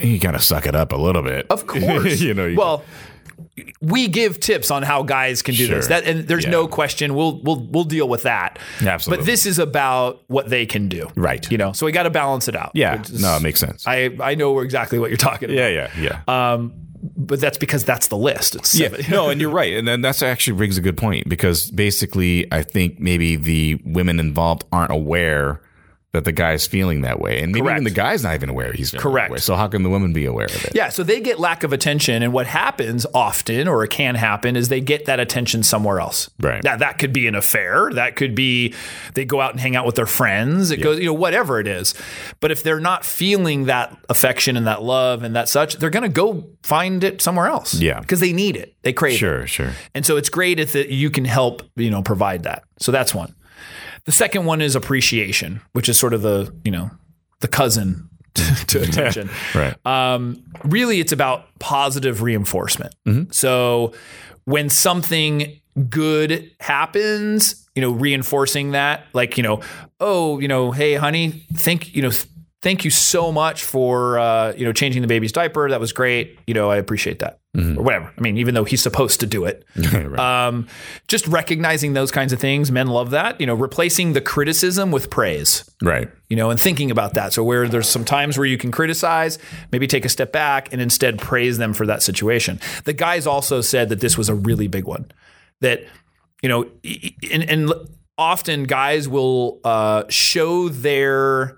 you 0.02 0.20
gotta 0.20 0.40
suck 0.40 0.66
it 0.68 0.76
up 0.76 0.94
a 0.94 0.98
little 0.98 1.24
bit. 1.24 1.48
of 1.50 1.68
course. 1.74 2.22
you 2.22 2.34
know. 2.34 2.46
You, 2.46 2.58
well, 2.58 2.84
we 3.82 4.08
give 4.08 4.40
tips 4.40 4.70
on 4.72 4.84
how 4.84 5.04
guys 5.04 5.42
can 5.42 5.56
do 5.56 5.66
Sure. 5.66 5.76
this. 5.78 5.88
That 5.88 6.06
and 6.06 6.28
there's 6.28 6.44
Yeah. 6.44 6.52
no 6.52 6.68
question. 6.68 7.16
We'll 7.16 7.42
we'll 7.44 7.68
we'll 7.72 7.84
deal 7.86 8.08
with 8.08 8.24
that. 8.24 8.60
Absolutely. 8.82 9.22
But 9.24 9.26
this 9.26 9.46
is 9.46 9.58
about 9.60 10.22
what 10.28 10.50
they 10.50 10.66
can 10.66 10.90
do. 10.90 11.10
Right. 11.16 11.50
You 11.52 11.58
know, 11.58 11.72
so 11.72 11.86
we 11.86 11.92
got 11.92 12.04
to 12.04 12.10
balance 12.10 12.48
it 12.48 12.56
out. 12.56 12.72
yeah. 12.76 12.96
It's- 12.96 13.12
No, 13.20 13.36
it 13.36 13.42
makes 13.42 13.60
sense. 13.60 13.86
I 13.88 14.12
I 14.22 14.36
know 14.36 14.60
exactly 14.60 15.00
what 15.00 15.10
you're 15.10 15.18
talking 15.18 15.50
about. 15.50 15.58
yeah. 15.58 15.90
Yeah. 15.98 16.20
Yeah. 16.28 16.54
Um, 16.54 16.74
but 17.02 17.40
that's 17.40 17.58
because 17.58 17.84
that's 17.84 18.08
the 18.08 18.18
list. 18.18 18.56
It's 18.56 18.76
Yeah, 18.76 18.90
no, 19.10 19.30
and 19.30 19.40
you're 19.42 19.52
right, 19.52 19.74
and 19.74 19.88
then 19.88 20.02
that's 20.02 20.22
actually 20.22 20.58
brings 20.58 20.78
a 20.78 20.82
good 20.82 20.98
point 20.98 21.30
because 21.30 21.72
basically, 21.72 22.52
I 22.52 22.64
think 22.64 23.00
maybe 23.00 23.36
the 23.36 23.80
women 23.86 24.20
involved 24.20 24.66
aren't 24.72 24.92
aware 24.92 25.62
that 26.18 26.26
the 26.26 26.32
guy's 26.32 26.66
feeling 26.66 27.02
that 27.02 27.20
way, 27.20 27.42
and 27.42 27.52
maybe 27.52 27.62
Correct. 27.62 27.76
even 27.82 27.84
the 27.84 27.92
guy's 27.92 28.24
not 28.24 28.34
even 28.34 28.50
aware 28.50 28.74
he's 28.74 28.90
feeling 28.90 29.02
Correct. 29.04 29.30
That 29.30 29.34
way. 29.34 29.40
So 29.40 29.56
how 29.56 29.68
can 29.68 29.84
the 29.84 29.90
woman 29.90 30.14
be 30.14 30.26
aware 30.26 30.46
of 30.48 30.66
it? 30.66 30.74
Yeah, 30.74 30.90
so 30.90 31.04
they 31.04 31.22
get 31.22 31.40
lack 31.40 31.64
of 31.64 31.74
attention, 31.74 32.24
and 32.24 32.34
what 32.34 32.48
happens 32.48 33.06
often, 33.14 33.68
or 33.68 33.84
it 33.84 33.92
can 33.92 34.16
happen, 34.16 34.56
is 34.56 34.70
they 34.70 34.82
get 34.82 35.06
that 35.06 35.20
attention 35.20 35.62
somewhere 35.64 36.00
else. 36.00 36.30
Right. 36.40 36.64
Now 36.64 36.76
that 36.78 36.98
could 36.98 37.14
be 37.14 37.28
an 37.28 37.36
affair. 37.36 37.92
That 37.94 38.16
could 38.16 38.34
be 38.36 38.74
they 39.14 39.26
go 39.26 39.40
out 39.42 39.52
and 39.52 39.60
hang 39.60 39.76
out 39.76 39.86
with 39.86 39.96
their 39.96 40.06
friends. 40.08 40.72
It 40.72 40.78
goes, 40.78 41.00
you 41.00 41.06
know, 41.06 41.14
whatever 41.14 41.60
it 41.60 41.68
is. 41.68 41.94
But 42.40 42.52
if 42.52 42.64
they're 42.64 42.80
not 42.80 43.06
feeling 43.06 43.66
that 43.66 43.96
affection 44.10 44.58
and 44.58 44.66
that 44.68 44.82
love 44.84 45.24
and 45.24 45.36
that 45.36 45.50
such, 45.50 45.76
they're 45.76 45.90
going 45.90 46.04
to 46.04 46.10
go 46.10 46.48
find 46.64 47.04
it 47.04 47.22
somewhere 47.22 47.48
else. 47.48 47.76
Yeah. 47.76 48.00
because 48.00 48.20
they 48.20 48.34
need 48.34 48.56
it. 48.58 48.76
They 48.82 48.94
crave 48.94 49.16
it. 49.16 49.18
Sure, 49.18 49.48
sure. 49.48 49.72
And 49.94 50.06
so 50.06 50.18
it's 50.18 50.30
great 50.30 50.60
if 50.60 50.74
that 50.74 50.90
you 50.90 51.10
can 51.10 51.26
help, 51.26 51.62
you 51.76 51.90
know, 51.90 52.02
provide 52.02 52.44
that. 52.44 52.64
So 52.80 52.92
that's 52.92 53.14
one. 53.14 53.36
The 54.08 54.14
second 54.14 54.46
one 54.46 54.62
is 54.62 54.74
appreciation, 54.76 55.60
which 55.74 55.90
is 55.90 56.00
sort 56.00 56.14
of 56.14 56.22
the, 56.22 56.52
you 56.64 56.72
know, 56.72 56.90
the 57.42 57.48
cousin 57.50 58.10
to, 58.34 58.82
attention. 58.82 59.30
Right. 59.54 59.76
Um, 59.86 60.44
really, 60.64 61.02
it's 61.02 61.12
about 61.12 61.46
positive 61.60 62.22
reinforcement. 62.22 62.96
So 63.32 63.94
when 64.46 64.70
something 64.70 65.60
good 65.90 66.50
happens, 66.62 67.68
you 67.76 67.82
know, 67.82 67.92
reinforcing 67.92 68.72
that, 68.72 69.04
like, 69.12 69.36
you 69.36 69.44
know, 69.44 69.62
oh, 70.00 70.40
you 70.40 70.48
know, 70.48 70.72
hey, 70.72 70.96
honey, 70.96 71.46
think, 71.54 71.94
you 71.94 72.02
know, 72.02 72.12
th- 72.12 72.28
thank 72.62 72.84
you 72.84 72.92
so 72.92 73.32
much 73.32 73.64
for 73.64 74.20
uh, 74.20 74.54
you 74.54 74.66
know 74.66 74.74
changing 74.74 75.02
the 75.02 75.08
baby's 75.08 75.32
diaper. 75.32 75.70
That 75.70 75.80
was 75.80 75.94
great. 75.94 76.40
You 76.48 76.54
know, 76.54 76.70
I 76.70 76.78
appreciate 76.78 77.20
that, 77.20 77.40
or 77.56 77.84
whatever. 77.84 78.14
I 78.18 78.22
mean, 78.22 78.38
even 78.38 78.54
though 78.54 78.64
he's 78.64 78.82
supposed 78.82 79.20
to 79.20 79.28
do 79.28 79.46
it, 79.46 79.66
right. 79.94 80.20
um, 80.20 80.68
just 81.08 81.28
recognizing 81.28 81.94
those 81.94 82.12
kinds 82.12 82.34
of 82.34 82.40
things. 82.40 82.72
Men 82.72 82.88
love 82.88 83.12
that. 83.12 83.40
You 83.40 83.48
know, 83.48 83.54
replacing 83.54 84.14
the 84.14 84.22
criticism 84.22 84.92
with 84.92 85.10
praise 85.10 85.70
right. 85.82 86.10
you 86.30 86.36
know, 86.36 86.50
and 86.50 86.60
thinking 86.60 86.92
about 86.92 87.14
that. 87.14 87.34
So 87.34 87.44
where 87.44 87.68
there's 87.68 87.90
some 87.90 88.06
times 88.06 88.38
where 88.38 88.48
you 88.48 88.58
can 88.58 88.72
criticize, 88.72 89.40
maybe 89.72 89.88
take 89.88 90.06
a 90.06 90.10
step 90.10 90.32
back 90.32 90.72
and 90.72 90.82
instead 90.82 91.20
praise 91.20 91.58
them 91.58 91.74
for 91.74 91.86
that 91.86 92.02
situation. 92.02 92.60
The 92.86 92.94
guys 92.94 93.28
also 93.28 93.62
said 93.62 93.90
that 93.90 94.00
this 94.00 94.18
was 94.18 94.30
a 94.30 94.36
really 94.36 94.68
big 94.68 94.86
one. 94.86 95.12
That 95.62 95.86
you 96.42 96.50
know, 96.50 96.70
and, 97.32 97.50
and 97.50 97.74
often 98.18 98.64
guys 98.64 99.08
will 99.08 99.60
uh, 99.64 100.04
show 100.10 100.70
their 100.70 101.58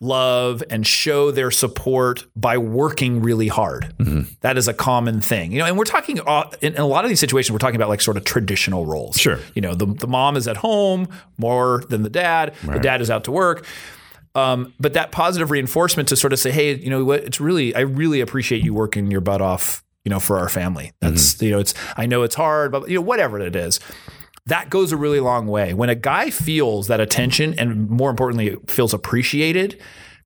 love 0.00 0.62
and 0.70 0.86
show 0.86 1.30
their 1.30 1.50
support 1.50 2.26
by 2.36 2.58
working 2.58 3.22
really 3.22 3.48
hard. 3.48 3.94
That 4.40 4.58
is 4.58 4.68
a 4.68 4.74
common 4.74 5.20
thing, 5.20 5.52
you 5.52 5.58
know. 5.58 5.66
And 5.66 5.78
we're 5.78 5.84
talking 5.84 6.20
uh, 6.26 6.50
in, 6.60 6.76
a 6.76 6.86
lot 6.86 7.04
of 7.04 7.08
these 7.08 7.20
situations, 7.20 7.52
we're 7.52 7.58
talking 7.58 7.76
about 7.76 7.88
like 7.88 8.00
sort 8.00 8.16
of 8.16 8.24
traditional 8.24 8.86
roles. 8.86 9.18
Sure. 9.18 9.38
you 9.54 9.62
know, 9.62 9.74
the 9.74 9.86
the 9.86 10.06
mom 10.06 10.36
is 10.36 10.46
at 10.46 10.58
home 10.58 11.08
more 11.38 11.82
than 11.88 12.02
the 12.02 12.10
dad. 12.10 12.54
The 12.62 12.78
dad 12.78 13.00
is 13.00 13.10
out 13.10 13.24
to 13.24 13.32
work. 13.32 13.66
Um, 14.34 14.74
but 14.78 14.92
that 14.92 15.12
positive 15.12 15.50
reinforcement 15.50 16.10
to 16.10 16.16
sort 16.16 16.34
of 16.34 16.38
say, 16.38 16.50
hey, 16.50 16.74
you 16.74 16.90
know 16.90 17.02
what? 17.04 17.24
It's 17.24 17.40
really, 17.40 17.74
I 17.74 17.80
really 17.80 18.20
appreciate 18.20 18.62
you 18.62 18.74
working 18.74 19.10
your 19.10 19.22
butt 19.22 19.40
off, 19.40 19.82
you 20.04 20.10
know, 20.10 20.20
for 20.20 20.38
our 20.38 20.50
family. 20.50 20.92
That's, 21.00 21.40
you 21.40 21.52
know, 21.52 21.58
it's, 21.58 21.72
I 21.96 22.04
know 22.04 22.22
it's 22.22 22.34
hard, 22.34 22.70
but 22.70 22.86
you 22.86 22.96
know, 22.96 23.00
whatever 23.00 23.40
it 23.40 23.56
is, 23.56 23.80
that 24.46 24.70
goes 24.70 24.92
a 24.92 24.96
really 24.96 25.20
long 25.20 25.46
way. 25.46 25.74
When 25.74 25.88
a 25.88 25.94
guy 25.94 26.30
feels 26.30 26.86
that 26.86 27.00
attention 27.00 27.54
and 27.58 27.88
more 27.90 28.10
importantly, 28.10 28.56
feels 28.66 28.94
appreciated, 28.94 29.80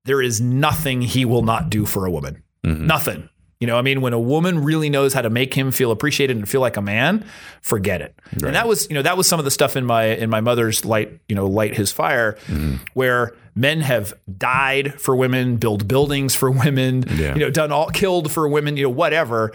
there 0.05 0.21
is 0.23 0.41
nothing 0.41 1.03
he 1.03 1.25
will 1.25 1.43
not 1.43 1.71
do 1.71 1.87
for 1.87 2.07
a 2.07 2.11
woman. 2.11 2.43
Mm-hmm. 2.65 2.87
Nothing. 2.87 3.29
You 3.61 3.67
know, 3.67 3.77
I 3.77 3.83
mean, 3.83 4.01
when 4.01 4.15
a 4.15 4.21
woman 4.21 4.65
really 4.65 4.89
knows 4.89 5.13
how 5.13 5.21
to 5.21 5.29
make 5.29 5.53
him 5.53 5.71
feel 5.71 5.91
appreciated 5.91 6.35
and 6.35 6.49
feel 6.49 6.63
like 6.63 6.79
a 6.79 6.83
man, 6.83 7.27
forget 7.61 8.01
it. 8.01 8.19
And 8.43 8.55
that 8.55 8.67
was, 8.67 8.89
you 8.89 8.95
know, 8.95 9.03
that 9.03 9.19
was 9.19 9.27
some 9.27 9.39
of 9.39 9.45
the 9.45 9.51
stuff 9.51 9.77
in 9.77 9.85
my 9.85 10.05
in 10.05 10.31
my 10.31 10.41
mother's 10.41 10.87
light, 10.87 11.21
you 11.29 11.37
know, 11.37 11.47
light 11.47 11.77
his 11.77 11.93
fire, 11.93 12.39
mm-hmm. 12.47 12.77
where 12.95 13.37
men 13.55 13.83
have 13.83 14.15
died 14.39 14.99
for 14.99 15.15
women, 15.15 15.57
build 15.57 15.87
buildings 15.87 16.35
for 16.35 16.51
women, 16.65 17.05
Yeah. 17.17 17.35
you 17.35 17.41
know, 17.41 17.51
done 17.51 17.71
all 17.71 17.91
killed 17.91 18.33
for 18.33 18.49
women, 18.49 18.79
you 18.79 18.85
know, 18.85 18.91
whatever, 18.91 19.53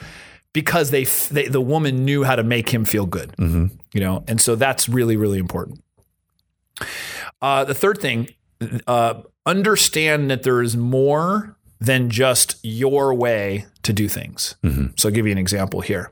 because 0.55 0.89
they, 0.89 1.03
they 1.03 1.47
the 1.49 1.61
woman 1.61 2.05
knew 2.05 2.23
how 2.23 2.35
to 2.35 2.43
make 2.43 2.69
him 2.69 2.85
feel 2.85 3.05
good, 3.05 3.35
you 3.93 3.99
know, 3.99 4.23
and 4.27 4.39
so 4.41 4.55
that's 4.55 4.89
really 4.89 5.17
really 5.17 5.37
important. 5.37 5.83
Uh, 7.41 7.63
the 7.65 7.75
third 7.75 7.99
thing, 7.99 8.29
uh, 8.87 9.21
understand 9.45 10.31
that 10.31 10.43
there 10.43 10.61
is 10.61 10.75
more 10.77 11.57
than 11.79 12.09
just 12.09 12.57
your 12.63 13.13
way 13.13 13.65
to 13.83 13.91
do 13.93 14.07
things. 14.07 14.55
So 14.97 15.09
I'll 15.09 15.13
give 15.13 15.25
you 15.25 15.31
an 15.33 15.37
example 15.37 15.81
here. 15.81 16.11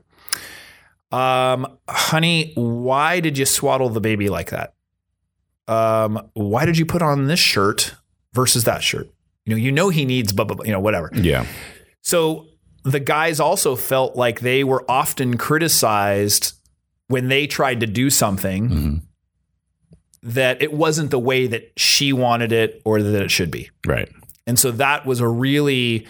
Um, 1.10 1.78
honey, 1.88 2.52
why 2.54 3.20
did 3.20 3.38
you 3.38 3.46
swaddle 3.46 3.88
the 3.88 4.00
baby 4.00 4.28
like 4.28 4.50
that? 4.50 4.74
Um, 5.66 6.28
why 6.34 6.66
did 6.66 6.76
you 6.76 6.84
put 6.84 7.00
on 7.00 7.28
this 7.28 7.40
shirt 7.40 7.94
versus 8.34 8.64
that 8.64 8.82
shirt? 8.82 9.08
You 9.46 9.54
know, 9.54 9.56
you 9.56 9.72
know 9.72 9.88
he 9.88 10.04
needs, 10.04 10.32
blah, 10.32 10.44
blah, 10.44 10.56
blah, 10.56 10.66
you 10.66 10.72
know, 10.72 10.80
whatever. 10.80 11.10
Yeah. 11.14 11.46
So 12.02 12.46
the 12.84 13.00
guys 13.00 13.40
also 13.40 13.76
felt 13.76 14.14
like 14.14 14.40
they 14.40 14.62
were 14.62 14.84
often 14.88 15.36
criticized 15.36 16.52
when 17.08 17.28
they 17.28 17.46
tried 17.46 17.80
to 17.80 17.86
do 17.86 18.10
something 18.10 18.68
mm-hmm. 18.68 18.96
that 20.22 20.62
it 20.62 20.72
wasn't 20.72 21.10
the 21.10 21.18
way 21.18 21.46
that 21.46 21.72
she 21.76 22.12
wanted 22.12 22.52
it 22.52 22.80
or 22.84 23.02
that 23.02 23.22
it 23.22 23.30
should 23.30 23.50
be. 23.50 23.70
Right. 23.86 24.08
And 24.46 24.58
so 24.58 24.70
that 24.72 25.06
was 25.06 25.20
a 25.20 25.28
really 25.28 26.06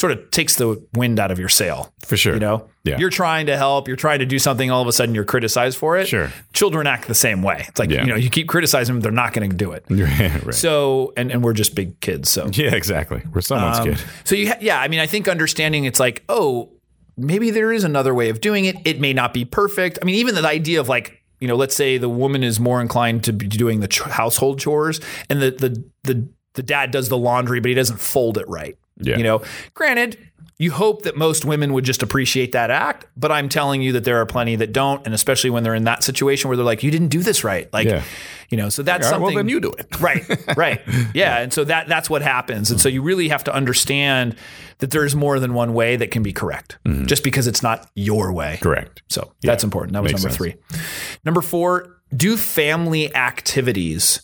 sort 0.00 0.12
of 0.12 0.30
takes 0.30 0.56
the 0.56 0.82
wind 0.94 1.20
out 1.20 1.30
of 1.30 1.38
your 1.38 1.48
sail. 1.48 1.92
For 2.06 2.16
sure. 2.16 2.34
You 2.34 2.40
know, 2.40 2.68
Yeah. 2.84 2.96
you're 2.98 3.10
trying 3.10 3.46
to 3.46 3.56
help, 3.56 3.86
you're 3.86 3.96
trying 3.96 4.20
to 4.20 4.26
do 4.26 4.38
something, 4.38 4.70
all 4.70 4.80
of 4.82 4.88
a 4.88 4.92
sudden 4.92 5.14
you're 5.14 5.24
criticized 5.24 5.76
for 5.76 5.98
it. 5.98 6.08
Sure. 6.08 6.30
Children 6.54 6.86
act 6.86 7.06
the 7.06 7.14
same 7.14 7.42
way. 7.42 7.66
It's 7.68 7.78
like, 7.78 7.90
Yeah. 7.90 8.02
you 8.02 8.08
know, 8.08 8.16
you 8.16 8.30
keep 8.30 8.48
criticizing 8.48 8.94
them, 8.94 9.02
they're 9.02 9.12
not 9.12 9.32
going 9.34 9.48
to 9.50 9.54
do 9.56 9.72
it. 9.72 9.84
right. 9.90 10.54
So, 10.54 11.12
and, 11.16 11.30
and 11.30 11.44
we're 11.44 11.52
just 11.52 11.74
big 11.74 12.00
kids. 12.00 12.30
So, 12.30 12.46
yeah, 12.52 12.74
exactly. 12.74 13.22
We're 13.32 13.42
someone's 13.42 13.78
um, 13.78 13.84
kid. 13.88 14.02
so 14.24 14.34
you, 14.34 14.48
ha- 14.48 14.58
yeah, 14.60 14.80
I 14.80 14.88
mean, 14.88 15.00
I 15.00 15.06
think 15.06 15.28
understanding 15.28 15.84
it's 15.84 16.00
like, 16.00 16.24
oh, 16.28 16.70
maybe 17.16 17.50
there 17.50 17.70
is 17.72 17.84
another 17.84 18.14
way 18.14 18.30
of 18.30 18.40
doing 18.40 18.64
it. 18.64 18.76
It 18.86 19.00
may 19.00 19.12
not 19.12 19.34
be 19.34 19.44
perfect. 19.44 19.98
I 20.00 20.04
mean, 20.06 20.14
even 20.16 20.34
the 20.34 20.46
idea 20.46 20.80
of 20.80 20.88
like, 20.88 21.22
you 21.40 21.48
know, 21.48 21.56
let's 21.56 21.76
say 21.76 21.98
the 21.98 22.08
woman 22.08 22.42
is 22.42 22.58
more 22.58 22.80
inclined 22.80 23.24
to 23.24 23.32
be 23.32 23.46
doing 23.46 23.80
the 23.80 23.88
ch- 23.88 24.00
household 24.02 24.58
chores, 24.58 25.00
and 25.30 25.40
the 25.40 25.50
the 25.50 25.84
the 26.04 26.28
the 26.54 26.62
dad 26.62 26.90
does 26.90 27.08
the 27.08 27.16
laundry, 27.16 27.60
but 27.60 27.68
he 27.70 27.74
doesn't 27.74 27.98
fold 27.98 28.36
it 28.36 28.46
right. 28.48 28.76
Yeah. 29.00 29.16
You 29.16 29.24
know, 29.24 29.42
granted. 29.74 30.18
You 30.58 30.72
hope 30.72 31.04
that 31.04 31.16
most 31.16 31.46
women 31.46 31.72
would 31.72 31.86
just 31.86 32.02
appreciate 32.02 32.52
that 32.52 32.70
act, 32.70 33.06
but 33.16 33.32
I'm 33.32 33.48
telling 33.48 33.80
you 33.80 33.92
that 33.92 34.04
there 34.04 34.20
are 34.20 34.26
plenty 34.26 34.56
that 34.56 34.72
don't, 34.72 35.00
and 35.06 35.14
especially 35.14 35.48
when 35.48 35.62
they're 35.62 35.74
in 35.74 35.84
that 35.84 36.04
situation 36.04 36.48
where 36.48 36.56
they're 36.58 36.66
like, 36.66 36.82
"You 36.82 36.90
didn't 36.90 37.08
do 37.08 37.22
this 37.22 37.42
right," 37.42 37.72
like, 37.72 37.88
Yeah. 37.88 38.02
you 38.50 38.58
know. 38.58 38.68
So 38.68 38.82
that's 38.82 39.04
right, 39.04 39.08
something. 39.08 39.22
well, 39.22 39.34
then 39.36 39.48
you 39.48 39.58
do 39.58 39.72
it. 39.72 39.86
Right, 40.00 40.22
right. 40.58 40.82
Yeah. 41.14 41.38
And 41.38 41.50
so 41.50 41.64
that 41.64 41.88
that's 41.88 42.10
what 42.10 42.20
happens. 42.20 42.70
And 42.70 42.78
so 42.78 42.90
you 42.90 43.00
really 43.00 43.28
have 43.28 43.42
to 43.44 43.54
understand 43.54 44.36
that 44.80 44.90
there's 44.90 45.16
more 45.16 45.40
than 45.40 45.54
one 45.54 45.72
way 45.72 45.96
that 45.96 46.10
can 46.10 46.22
be 46.22 46.32
correct 46.34 46.76
mm-hmm. 46.84 47.06
just 47.06 47.24
because 47.24 47.46
it's 47.46 47.62
not 47.62 47.88
your 47.94 48.30
way. 48.30 48.58
Correct. 48.60 49.02
So 49.08 49.32
that's 49.40 49.64
important. 49.64 49.94
That 49.94 50.02
was 50.02 50.12
Makes 50.12 50.24
number 50.24 50.36
sense. 50.36 50.36
three. 50.36 51.18
Number 51.24 51.40
four, 51.40 52.02
do 52.14 52.36
family 52.36 53.14
activities. 53.16 54.20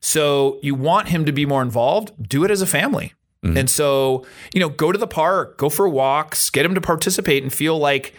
So 0.00 0.58
you 0.62 0.74
want 0.74 1.06
him 1.08 1.24
to 1.26 1.32
be 1.32 1.46
more 1.46 1.62
involved, 1.62 2.10
do 2.28 2.42
it 2.44 2.50
as 2.50 2.60
a 2.60 2.66
family. 2.66 3.12
Mm-hmm. 3.44 3.56
And 3.56 3.70
so, 3.70 4.26
you 4.52 4.60
know, 4.60 4.68
go 4.68 4.92
to 4.92 4.98
the 4.98 5.06
park, 5.06 5.58
go 5.58 5.68
for 5.68 5.88
walks, 5.88 6.50
get 6.50 6.62
them 6.62 6.74
to 6.74 6.80
participate 6.80 7.42
and 7.42 7.52
feel 7.52 7.78
like 7.78 8.14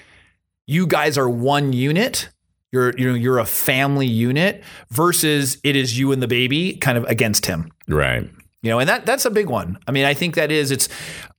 you 0.68 0.86
guys 0.86 1.18
are 1.18 1.30
one 1.30 1.74
unit. 1.74 2.30
You're 2.72 2.94
you 2.98 3.08
know 3.08 3.16
you're 3.16 3.40
a 3.40 3.46
family 3.46 4.08
unit 4.08 4.62
versus 4.90 5.58
it 5.64 5.78
is 5.78 5.98
you 5.98 6.12
and 6.12 6.22
the 6.22 6.28
baby 6.28 6.76
kind 6.76 6.98
of 6.98 7.06
against 7.06 7.46
him. 7.46 7.72
Right. 7.88 8.30
You 8.62 8.70
know, 8.72 8.80
and 8.80 8.90
that 8.90 9.06
that's 9.06 9.26
a 9.26 9.32
big 9.32 9.50
one. 9.50 9.80
I 9.88 9.92
mean, 9.92 10.04
I 10.04 10.14
think 10.14 10.36
that 10.36 10.52
is 10.52 10.70
it's 10.70 10.90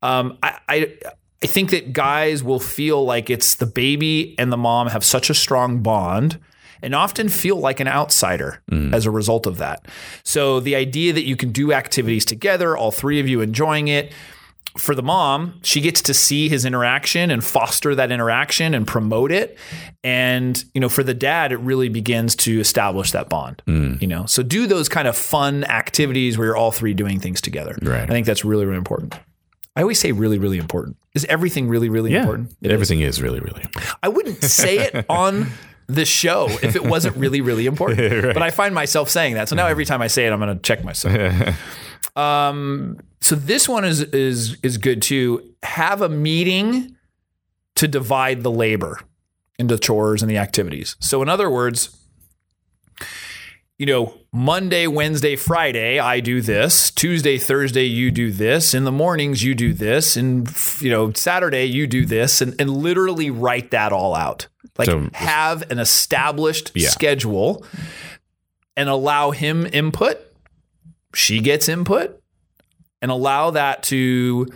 um 0.00 0.38
I 0.42 0.58
I 0.68 0.98
I 1.42 1.46
think 1.46 1.70
that 1.70 1.92
guys 1.92 2.42
will 2.42 2.60
feel 2.60 3.04
like 3.04 3.28
it's 3.28 3.56
the 3.56 3.66
baby 3.66 4.34
and 4.38 4.50
the 4.50 4.56
mom 4.56 4.88
have 4.88 5.04
such 5.04 5.28
a 5.28 5.34
strong 5.34 5.82
bond 5.82 6.40
and 6.82 6.94
often 6.94 7.28
feel 7.28 7.56
like 7.56 7.80
an 7.80 7.88
outsider 7.88 8.62
mm. 8.70 8.92
as 8.92 9.06
a 9.06 9.10
result 9.10 9.46
of 9.46 9.58
that. 9.58 9.86
So 10.22 10.60
the 10.60 10.76
idea 10.76 11.12
that 11.12 11.24
you 11.24 11.36
can 11.36 11.52
do 11.52 11.72
activities 11.72 12.24
together, 12.24 12.76
all 12.76 12.90
three 12.90 13.20
of 13.20 13.28
you 13.28 13.40
enjoying 13.40 13.88
it, 13.88 14.12
for 14.76 14.94
the 14.94 15.02
mom, 15.02 15.58
she 15.62 15.80
gets 15.80 16.00
to 16.02 16.14
see 16.14 16.48
his 16.48 16.64
interaction 16.64 17.30
and 17.30 17.44
foster 17.44 17.94
that 17.94 18.12
interaction 18.12 18.74
and 18.74 18.86
promote 18.86 19.32
it. 19.32 19.58
And, 20.04 20.62
you 20.72 20.80
know, 20.80 20.88
for 20.88 21.02
the 21.02 21.14
dad, 21.14 21.52
it 21.52 21.56
really 21.56 21.88
begins 21.88 22.36
to 22.36 22.60
establish 22.60 23.10
that 23.10 23.28
bond. 23.28 23.62
Mm. 23.66 24.00
You 24.00 24.06
know, 24.06 24.26
so 24.26 24.42
do 24.42 24.66
those 24.66 24.88
kind 24.88 25.08
of 25.08 25.16
fun 25.16 25.64
activities 25.64 26.38
where 26.38 26.48
you're 26.48 26.56
all 26.56 26.70
three 26.70 26.94
doing 26.94 27.18
things 27.18 27.40
together. 27.40 27.76
Right. 27.82 28.02
I 28.02 28.06
think 28.06 28.26
that's 28.26 28.44
really, 28.44 28.64
really 28.64 28.78
important. 28.78 29.18
I 29.74 29.82
always 29.82 30.00
say 30.00 30.12
really, 30.12 30.38
really 30.38 30.58
important. 30.58 30.96
Is 31.14 31.24
everything 31.26 31.68
really, 31.68 31.88
really 31.88 32.14
important? 32.14 32.52
It 32.62 32.68
is. 32.68 32.72
Everything 32.72 33.00
is 33.00 33.22
really, 33.22 33.40
really 33.40 33.62
important. 33.62 33.94
I 34.02 34.08
wouldn't 34.08 34.42
say 34.42 34.78
it 34.78 35.06
on 35.08 35.46
the 35.88 36.04
show 36.04 36.48
if 36.62 36.76
it 36.76 36.84
wasn't 36.84 37.16
really, 37.24 37.40
really 37.40 37.66
important. 37.66 37.98
But 38.38 38.42
I 38.42 38.50
find 38.50 38.74
myself 38.74 39.08
saying 39.10 39.34
that. 39.34 39.48
So 39.48 39.56
now 39.56 39.66
every 39.66 39.84
time 39.84 40.00
I 40.00 40.06
say 40.06 40.26
it, 40.26 40.32
I'm 40.32 40.38
going 40.38 40.54
to 40.54 40.62
check 40.62 40.84
myself. 40.84 41.56
um, 42.16 42.98
so 43.20 43.34
this 43.34 43.68
one 43.68 43.84
is 43.84 44.02
is 44.02 44.56
is 44.62 44.78
good 44.78 45.02
too. 45.02 45.54
Have 45.62 46.02
a 46.02 46.08
meeting 46.08 46.94
to 47.74 47.88
divide 47.88 48.42
the 48.42 48.50
labor 48.50 49.00
into 49.58 49.76
chores 49.78 50.22
and 50.22 50.30
the 50.30 50.36
activities. 50.36 50.94
So 51.00 51.20
in 51.22 51.28
other 51.28 51.50
words, 51.50 51.96
you 53.78 53.86
know, 53.86 54.12
Monday, 54.32 54.86
Wednesday, 54.88 55.36
Friday, 55.36 55.98
I 56.00 56.18
do 56.20 56.40
this. 56.42 56.90
Tuesday, 56.90 57.38
Thursday, 57.38 57.84
you 57.84 58.10
do 58.10 58.32
this. 58.32 58.74
In 58.74 58.84
the 58.84 58.90
mornings, 58.92 59.42
you 59.44 59.54
do 59.54 59.72
this. 59.72 60.16
And, 60.16 60.48
you 60.80 60.90
know, 60.90 61.12
Saturday, 61.12 61.64
you 61.66 61.86
do 61.86 62.04
this. 62.04 62.40
And, 62.40 62.60
and 62.60 62.68
literally 62.70 63.30
write 63.30 63.70
that 63.70 63.92
all 63.92 64.14
out. 64.16 64.48
Like 64.76 64.86
So- 64.86 65.08
have 65.14 65.70
an 65.70 65.78
established 65.78 66.72
Yeah. 66.74 66.88
schedule 66.88 67.64
and 68.76 68.88
allow 68.88 69.30
him 69.30 69.66
input. 69.72 70.18
She 71.14 71.40
gets 71.40 71.68
input 71.68 72.20
and 73.00 73.10
allow 73.12 73.50
that 73.52 73.84
to 73.84 74.46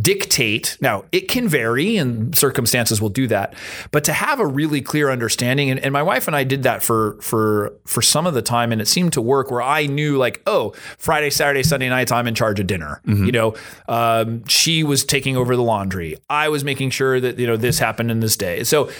dictate. 0.00 0.76
Now, 0.80 1.04
it 1.12 1.28
can 1.28 1.48
vary 1.48 1.96
and 1.96 2.36
circumstances 2.36 3.00
will 3.00 3.08
do 3.08 3.26
that, 3.28 3.54
but 3.90 4.04
to 4.04 4.12
have 4.12 4.40
a 4.40 4.46
really 4.46 4.82
clear 4.82 5.10
understanding 5.10 5.70
and, 5.70 5.80
and 5.80 5.92
my 5.92 6.02
wife 6.02 6.26
and 6.26 6.36
I 6.36 6.44
did 6.44 6.64
that 6.64 6.82
for 6.82 7.20
for 7.20 7.72
for 7.86 8.02
some 8.02 8.26
of 8.26 8.34
the 8.34 8.42
time 8.42 8.72
and 8.72 8.80
it 8.80 8.88
seemed 8.88 9.12
to 9.14 9.22
work 9.22 9.50
where 9.50 9.62
I 9.62 9.86
knew 9.86 10.16
like, 10.16 10.42
oh, 10.46 10.72
Friday, 10.98 11.30
Saturday, 11.30 11.62
Sunday 11.62 11.88
nights 11.88 12.12
I'm 12.12 12.26
in 12.26 12.34
charge 12.34 12.60
of 12.60 12.66
dinner. 12.66 13.00
You 13.26 13.32
know, 13.32 13.54
um, 13.88 14.44
she 14.46 14.84
was 14.84 15.04
taking 15.04 15.36
over 15.36 15.56
the 15.56 15.62
laundry. 15.62 16.16
I 16.28 16.48
was 16.48 16.64
making 16.64 16.90
sure 16.90 17.20
that 17.20 17.38
you 17.38 17.46
know 17.46 17.56
this 17.56 17.78
happened 17.78 18.10
in 18.10 18.20
this 18.20 18.36
day. 18.36 18.64
So 18.64 18.90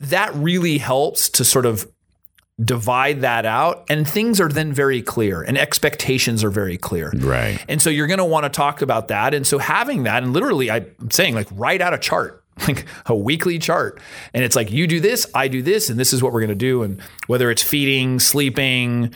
that 0.00 0.34
really 0.34 0.78
helps 0.78 1.28
to 1.30 1.44
sort 1.44 1.66
of 1.66 1.86
divide 2.62 3.22
that 3.22 3.46
out 3.46 3.86
and 3.88 4.08
things 4.08 4.40
are 4.40 4.48
then 4.48 4.72
very 4.72 5.00
clear 5.00 5.42
and 5.42 5.56
expectations 5.56 6.44
are 6.44 6.50
very 6.50 6.76
clear. 6.76 7.12
Right. 7.16 7.62
And 7.68 7.80
so 7.80 7.90
you're 7.90 8.06
going 8.06 8.18
to 8.18 8.24
want 8.24 8.44
to 8.44 8.50
talk 8.50 8.82
about 8.82 9.08
that. 9.08 9.34
And 9.34 9.46
so 9.46 9.58
having 9.58 10.02
that, 10.02 10.22
and 10.22 10.32
literally, 10.32 10.70
I'm 10.70 11.10
saying 11.10 11.34
like 11.34 11.48
write 11.52 11.80
out 11.80 11.94
a 11.94 11.98
chart, 11.98 12.44
like 12.68 12.86
a 13.06 13.14
weekly 13.14 13.58
chart. 13.58 14.00
And 14.34 14.44
it's 14.44 14.56
like, 14.56 14.70
you 14.70 14.86
do 14.86 15.00
this, 15.00 15.26
I 15.34 15.48
do 15.48 15.62
this, 15.62 15.88
and 15.88 15.98
this 15.98 16.12
is 16.12 16.22
what 16.22 16.32
we're 16.32 16.40
going 16.40 16.48
to 16.50 16.54
do. 16.54 16.82
And 16.82 17.00
whether 17.26 17.50
it's 17.50 17.62
feeding, 17.62 18.18
sleeping, 18.18 19.14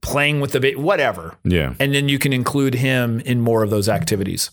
playing 0.00 0.40
with 0.40 0.52
the 0.52 0.60
baby, 0.60 0.76
whatever. 0.76 1.36
Yeah. 1.44 1.74
And 1.78 1.94
then 1.94 2.08
you 2.08 2.18
can 2.18 2.32
include 2.32 2.74
him 2.74 3.20
in 3.20 3.40
more 3.40 3.62
of 3.62 3.70
those 3.70 3.88
activities. 3.88 4.50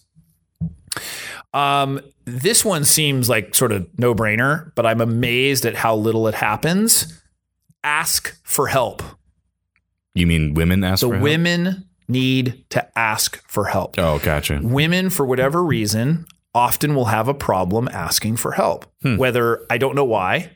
Um, 1.53 1.99
this 2.25 2.63
one 2.63 2.85
seems 2.85 3.27
like 3.27 3.55
sort 3.55 3.71
of 3.71 3.87
no 3.99 4.15
brainer, 4.15 4.73
but 4.75 4.85
I'm 4.85 5.01
amazed 5.01 5.65
at 5.65 5.75
how 5.75 5.95
little 5.95 6.27
it 6.27 6.35
happens. 6.35 7.20
Ask 7.83 8.37
for 8.43 8.67
help. 8.67 9.01
You 10.13 10.27
mean 10.27 10.53
women 10.53 10.83
ask 10.83 11.01
The 11.01 11.07
for 11.07 11.13
help? 11.15 11.21
So 11.21 11.23
women 11.23 11.85
need 12.07 12.65
to 12.69 12.97
ask 12.97 13.41
for 13.47 13.65
help. 13.65 13.95
Oh, 13.97 14.19
gotcha. 14.19 14.59
Women, 14.61 15.09
for 15.09 15.25
whatever 15.25 15.63
reason, 15.63 16.25
often 16.53 16.93
will 16.95 17.05
have 17.05 17.27
a 17.27 17.33
problem 17.33 17.87
asking 17.91 18.37
for 18.37 18.51
help. 18.51 18.85
Hmm. 19.01 19.17
Whether 19.17 19.65
I 19.69 19.77
don't 19.77 19.95
know 19.95 20.03
why. 20.05 20.51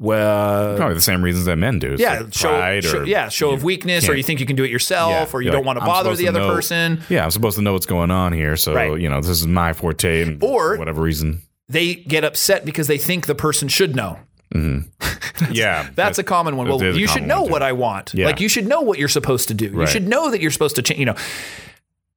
Well, 0.00 0.76
Probably 0.76 0.94
the 0.94 1.00
same 1.00 1.22
reasons 1.24 1.46
that 1.46 1.56
men 1.56 1.78
do. 1.80 1.92
It's 1.94 2.00
yeah, 2.00 2.20
like 2.20 2.32
show, 2.34 2.48
pride 2.50 2.84
show- 2.84 2.98
or 3.00 3.04
yeah, 3.04 3.28
show 3.28 3.50
of 3.50 3.64
weakness, 3.64 4.08
or 4.08 4.14
you 4.14 4.22
think 4.22 4.38
you 4.38 4.46
can 4.46 4.54
do 4.54 4.62
it 4.62 4.70
yourself, 4.70 5.10
Yeah, 5.10 5.26
or 5.36 5.42
you 5.42 5.50
don't 5.50 5.60
like, 5.60 5.66
want 5.66 5.78
to 5.80 5.84
bother 5.84 6.14
the 6.14 6.22
to 6.24 6.28
other 6.28 6.38
know- 6.40 6.54
person. 6.54 7.02
Yeah, 7.08 7.24
I'm 7.24 7.32
supposed 7.32 7.56
to 7.56 7.62
know 7.62 7.72
what's 7.72 7.86
going 7.86 8.10
on 8.12 8.32
here. 8.32 8.56
So, 8.56 8.74
Right. 8.74 9.00
you 9.00 9.08
know, 9.08 9.20
this 9.20 9.30
is 9.30 9.46
my 9.46 9.72
forte. 9.72 10.38
Or- 10.40 10.76
whatever 10.76 11.02
reason. 11.02 11.42
They 11.68 11.96
get 11.96 12.22
upset 12.24 12.64
because 12.64 12.86
they 12.86 12.96
think 12.96 13.26
the 13.26 13.34
person 13.34 13.66
should 13.68 13.96
know. 13.96 14.18
Yeah. 15.52 15.88
That's 15.94 16.18
a 16.18 16.24
common 16.24 16.56
one. 16.56 16.68
Well, 16.68 16.78
that 16.78 16.88
is 16.88 16.96
a 16.96 17.00
you 17.00 17.06
should 17.06 17.22
know 17.22 17.42
what 17.42 17.62
I 17.62 17.72
want. 17.72 18.12
Yeah. 18.12 18.26
Like 18.26 18.40
you 18.40 18.48
should 18.48 18.66
know 18.66 18.80
what 18.80 18.98
you're 18.98 19.08
supposed 19.08 19.48
to 19.48 19.54
do. 19.54 19.66
You 19.70 19.86
should 19.86 20.06
know 20.08 20.30
that 20.30 20.40
you're 20.40 20.50
supposed 20.50 20.76
to 20.76 20.82
change. 20.82 20.98
You 20.98 21.06
know, 21.06 21.16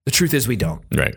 the 0.05 0.11
truth 0.11 0.33
is 0.33 0.47
we 0.47 0.55
don't. 0.55 0.81
right. 0.95 1.15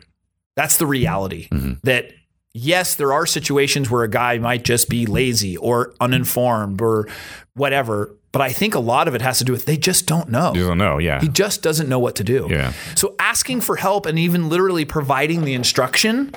That's 0.57 0.77
the 0.77 0.87
reality. 0.87 1.49
Mm-hmm. 1.49 1.73
That 1.83 2.13
yes, 2.53 2.95
there 2.95 3.13
are 3.13 3.27
situations 3.27 3.91
where 3.91 4.05
a 4.05 4.09
guy 4.09 4.39
might 4.39 4.65
just 4.65 4.89
be 4.89 5.07
lazy 5.07 5.57
or 5.57 5.95
uninformed 6.01 6.81
or 6.81 7.09
whatever. 7.55 8.15
But 8.31 8.43
I 8.43 8.51
think 8.51 8.75
a 8.75 8.81
lot 8.81 9.09
of 9.09 9.15
it 9.15 9.23
has 9.23 9.39
to 9.39 9.45
do 9.45 9.53
with 9.53 9.65
they 9.65 9.77
just 9.77 10.07
don't 10.07 10.29
know. 10.29 10.55
You 10.55 10.67
don't 10.67 10.79
know. 10.79 10.99
Yeah. 10.99 11.21
He 11.21 11.29
just 11.29 11.63
doesn't 11.63 11.89
know 11.89 11.99
what 11.99 12.17
to 12.17 12.25
do. 12.25 12.49
Yeah. 12.51 12.73
So 12.97 13.15
asking 13.19 13.63
for 13.63 13.77
help 13.77 14.07
and 14.07 14.19
even 14.19 14.49
literally 14.49 14.85
providing 14.85 15.45
the 15.45 15.55
instruction, 15.55 16.33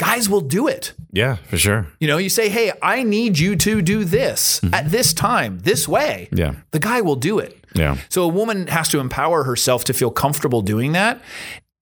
guys 0.00 0.28
will 0.28 0.40
do 0.40 0.66
it. 0.68 0.92
Yeah, 1.12 1.36
for 1.50 1.58
sure. 1.58 1.86
You 2.00 2.08
know, 2.08 2.16
you 2.18 2.28
say, 2.28 2.48
"Hey, 2.48 2.72
I 2.82 3.02
need 3.02 3.38
you 3.38 3.54
to 3.56 3.82
do 3.82 4.04
this 4.04 4.60
at 4.72 4.90
this 4.90 5.12
time, 5.12 5.60
this 5.60 5.86
way." 5.86 6.28
Mm-hmm. 6.32 6.38
Yeah. 6.38 6.52
The 6.70 6.78
guy 6.78 7.00
will 7.02 7.16
do 7.16 7.38
it. 7.38 7.56
Yeah. 7.74 7.96
So 8.08 8.22
a 8.24 8.28
woman 8.28 8.66
has 8.68 8.88
to 8.90 8.98
empower 8.98 9.44
herself 9.44 9.84
to 9.84 9.92
feel 9.92 10.10
comfortable 10.10 10.62
doing 10.62 10.92
that 10.92 11.20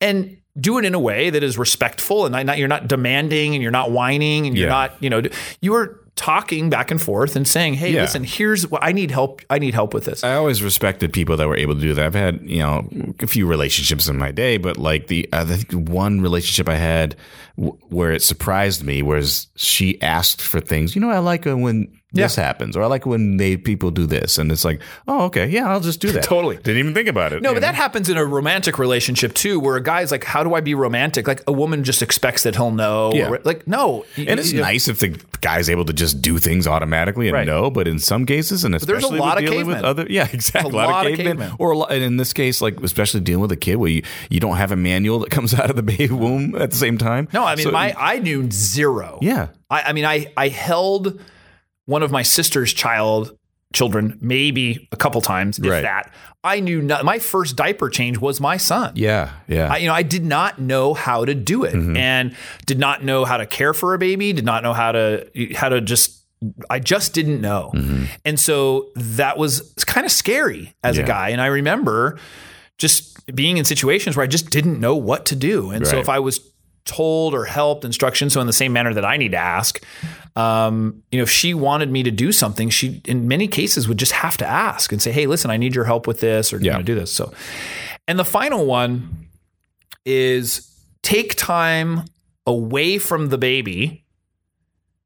and 0.01 0.37
do 0.61 0.79
it 0.79 0.85
in 0.85 0.95
a 0.95 0.99
way 0.99 1.31
that 1.31 1.43
is 1.43 1.57
respectful 1.57 2.27
and 2.27 2.47
not, 2.47 2.59
you're 2.59 2.67
not 2.69 2.89
demanding 2.89 3.55
and 3.55 3.63
you're 3.63 3.71
not 3.81 3.91
whining 3.93 4.47
and 4.47 4.57
you're 4.59 4.67
Yeah. 4.67 4.73
not, 4.75 4.97
you 5.01 5.09
know, 5.09 5.23
you 5.61 5.75
are 5.75 6.01
talking 6.19 6.69
back 6.69 6.91
and 6.91 7.01
forth 7.01 7.37
and 7.37 7.49
saying, 7.49 7.75
"Hey, 7.75 7.93
Yeah. 7.93 8.03
listen, 8.03 8.25
here's 8.25 8.67
what 8.69 8.85
I 8.85 8.93
need 8.93 9.11
help. 9.11 9.41
I 9.49 9.59
need 9.59 9.73
help 9.73 9.95
with 9.95 10.05
this." 10.05 10.23
I 10.25 10.35
always 10.35 10.63
respected 10.63 11.13
people 11.13 11.37
that 11.39 11.49
were 11.49 11.57
able 11.57 11.75
to 11.75 11.81
do 11.81 11.95
that. 11.95 12.05
I've 12.05 12.15
had, 12.15 12.41
you 12.45 12.59
know, 12.59 12.87
a 13.21 13.27
few 13.27 13.47
relationships 13.47 14.09
in 14.09 14.19
my 14.19 14.33
day, 14.33 14.59
but 14.59 14.77
like 14.77 15.07
the, 15.07 15.27
think 15.45 15.89
one 15.89 16.21
relationship 16.21 16.69
I 16.69 16.77
had 16.77 17.17
w- 17.57 17.79
where 17.89 18.13
it 18.13 18.23
surprised 18.23 18.85
me 18.85 19.01
was 19.01 19.47
she 19.57 20.01
asked 20.03 20.43
for 20.43 20.61
things. 20.61 20.95
You 20.95 21.01
know, 21.01 21.11
I 21.11 21.19
like 21.19 21.47
when 21.57 21.89
this 22.13 22.37
happens, 22.37 22.77
or 22.77 22.83
I 22.83 22.87
like 22.87 23.05
when 23.05 23.37
they 23.37 23.57
people 23.57 23.91
do 23.91 24.07
this, 24.07 24.39
and 24.39 24.51
it's 24.51 24.65
like, 24.65 24.81
oh, 25.07 25.25
okay, 25.27 25.47
yeah, 25.47 25.69
I'll 25.71 25.81
just 25.81 26.01
do 26.01 26.11
that. 26.13 26.23
Totally. 26.23 26.57
didn't 26.57 26.79
even 26.79 26.95
think 26.95 27.09
about 27.09 27.33
it. 27.33 27.43
No, 27.43 27.51
but 27.51 27.55
know? 27.57 27.61
that 27.61 27.75
happens 27.75 28.09
in 28.09 28.17
a 28.17 28.25
romantic 28.25 28.79
relationship 28.79 29.35
too, 29.35 29.61
where 29.61 29.77
a 29.77 29.83
guy's 29.83 30.11
like, 30.11 30.25
"How 30.25 30.43
do 30.43 30.55
I 30.55 30.61
be 30.61 30.75
romantic?" 30.75 31.27
Like 31.29 31.43
a 31.47 31.53
woman 31.53 31.85
just 31.85 32.01
expects 32.03 32.43
that 32.45 32.57
he'll 32.57 32.71
know. 32.71 33.13
Yeah. 33.15 33.29
Or, 33.31 33.41
like 33.45 33.67
no, 33.67 34.05
And 34.17 34.41
it's 34.41 34.53
You 34.53 34.59
know, 34.61 34.65
nice 34.65 34.89
if 34.89 35.01
the 35.01 35.21
guy's 35.41 35.69
able 35.69 35.85
to 35.85 35.93
just 35.93 36.23
do 36.23 36.39
things 36.39 36.67
automatically 36.67 37.29
and 37.29 37.35
Right. 37.35 37.47
know, 37.47 37.71
but 37.71 37.87
in 37.87 37.99
some 37.99 38.25
cases, 38.27 38.65
and 38.65 38.73
there's 38.75 39.05
a 39.05 39.09
lot 39.09 39.37
with 39.37 39.45
of 39.45 39.51
dealing 39.51 39.67
with 39.67 39.83
other, 39.85 40.07
yeah, 40.09 40.27
exactly, 40.33 40.73
A 40.73 40.75
lot 40.75 41.07
of 41.07 41.15
cavemen. 41.17 41.53
or 41.59 41.73
a 41.73 41.79
lot, 41.79 41.93
and 41.93 42.03
in 42.03 42.17
this 42.17 42.33
case, 42.33 42.61
like 42.63 42.81
especially 42.83 43.21
dealing 43.21 43.43
with 43.43 43.53
a 43.53 43.57
kid 43.57 43.77
where 43.77 43.91
you, 43.91 44.03
you 44.31 44.41
don't 44.41 44.57
have 44.57 44.73
a 44.73 44.77
manual 44.77 45.19
that 45.21 45.31
comes 45.39 45.53
out 45.55 45.69
of 45.71 45.77
the 45.77 45.83
baby 45.83 46.09
womb 46.09 46.55
at 46.57 46.71
the 46.71 46.77
same 46.77 46.97
time. 46.97 47.29
No, 47.33 47.45
I 47.45 47.55
mean 47.55 47.65
So- 47.65 47.71
my 47.71 47.95
I 47.99 48.19
knew 48.19 48.51
zero. 48.51 49.19
yeah, 49.21 49.49
I, 49.71 49.83
I 49.83 49.93
mean 49.93 50.05
I 50.07 50.33
I 50.37 50.49
held 50.49 51.21
one 51.89 52.03
of 52.03 52.11
my 52.11 52.23
sister's 52.23 52.73
child 52.73 53.37
children 53.73 54.17
maybe 54.21 54.89
a 54.93 54.97
couple 54.97 55.21
times, 55.21 55.59
if 55.59 55.65
Right. 55.67 55.83
that. 55.83 56.13
I 56.45 56.61
knew 56.61 56.81
not, 56.81 57.05
my 57.05 57.19
first 57.19 57.57
diaper 57.57 57.89
change 57.91 58.17
was 58.19 58.41
my 58.41 58.57
son. 58.57 58.93
yeah, 58.95 59.31
yeah, 59.49 59.73
I, 59.73 59.77
you 59.79 59.87
know, 59.89 59.95
I 59.95 60.03
did 60.03 60.25
not 60.25 60.59
know 60.59 60.95
how 60.95 61.25
to 61.25 61.35
do 61.35 61.65
it, 61.65 61.75
Mm-hmm. 61.75 61.97
and 61.97 62.35
did 62.67 62.79
not 62.79 63.05
know 63.05 63.25
how 63.25 63.37
to 63.37 63.47
care 63.47 63.75
for 63.75 63.93
a 63.95 63.99
baby. 63.99 64.33
Did 64.33 64.45
not 64.45 64.63
know 64.63 64.73
how 64.73 64.93
to 64.93 65.27
how 65.57 65.69
to 65.71 65.81
just. 65.81 66.15
I 66.71 66.79
just 66.79 67.15
didn't 67.15 67.41
know, 67.41 67.73
Mm-hmm. 67.75 68.05
and 68.25 68.39
so 68.39 68.91
that 68.95 69.37
was 69.39 69.75
kind 69.87 70.05
of 70.07 70.13
scary 70.13 70.73
as 70.85 70.97
a 70.97 71.03
guy. 71.03 71.31
And 71.31 71.41
I 71.41 71.47
remember 71.47 72.17
just 72.79 73.35
being 73.35 73.57
in 73.59 73.65
situations 73.65 74.17
where 74.17 74.23
I 74.23 74.29
just 74.29 74.49
didn't 74.51 74.79
know 74.79 74.95
what 74.95 75.27
to 75.27 75.37
do, 75.37 75.71
and 75.73 75.85
so 75.87 75.99
if 75.99 76.09
I 76.09 76.21
was 76.21 76.39
told 76.89 77.35
or 77.35 77.45
helped 77.45 77.85
instruction. 77.85 78.31
so 78.31 78.41
in 78.41 78.47
the 78.49 78.53
same 78.53 78.73
manner 78.73 78.93
that 78.95 79.05
I 79.05 79.17
need 79.17 79.33
to 79.33 79.37
ask, 79.39 79.81
um, 80.35 81.03
you 81.13 81.19
know, 81.19 81.23
if 81.23 81.31
she 81.31 81.53
wanted 81.55 81.91
me 81.91 82.03
to 82.03 82.11
do 82.11 82.33
something, 82.33 82.71
she 82.71 83.01
in 83.05 83.29
many 83.29 83.47
cases 83.47 83.87
would 83.87 83.99
just 83.99 84.13
have 84.13 84.37
to 84.39 84.47
ask 84.47 84.91
and 84.93 85.01
say, 85.03 85.13
"Hey, 85.13 85.27
listen, 85.27 85.51
I 85.51 85.57
need 85.59 85.75
your 85.75 85.85
help 85.85 86.07
with 86.07 86.21
this, 86.21 86.53
or 86.53 86.57
Yeah. 86.59 86.73
you 86.73 86.79
know, 86.79 86.83
do 86.83 86.95
this." 86.95 87.13
So, 87.13 87.33
and 88.09 88.19
the 88.19 88.25
final 88.25 88.65
one 88.67 89.27
is 90.05 90.67
take 91.03 91.35
time 91.37 92.05
away 92.47 92.99
from 92.99 93.29
the 93.29 93.39
baby 93.39 94.05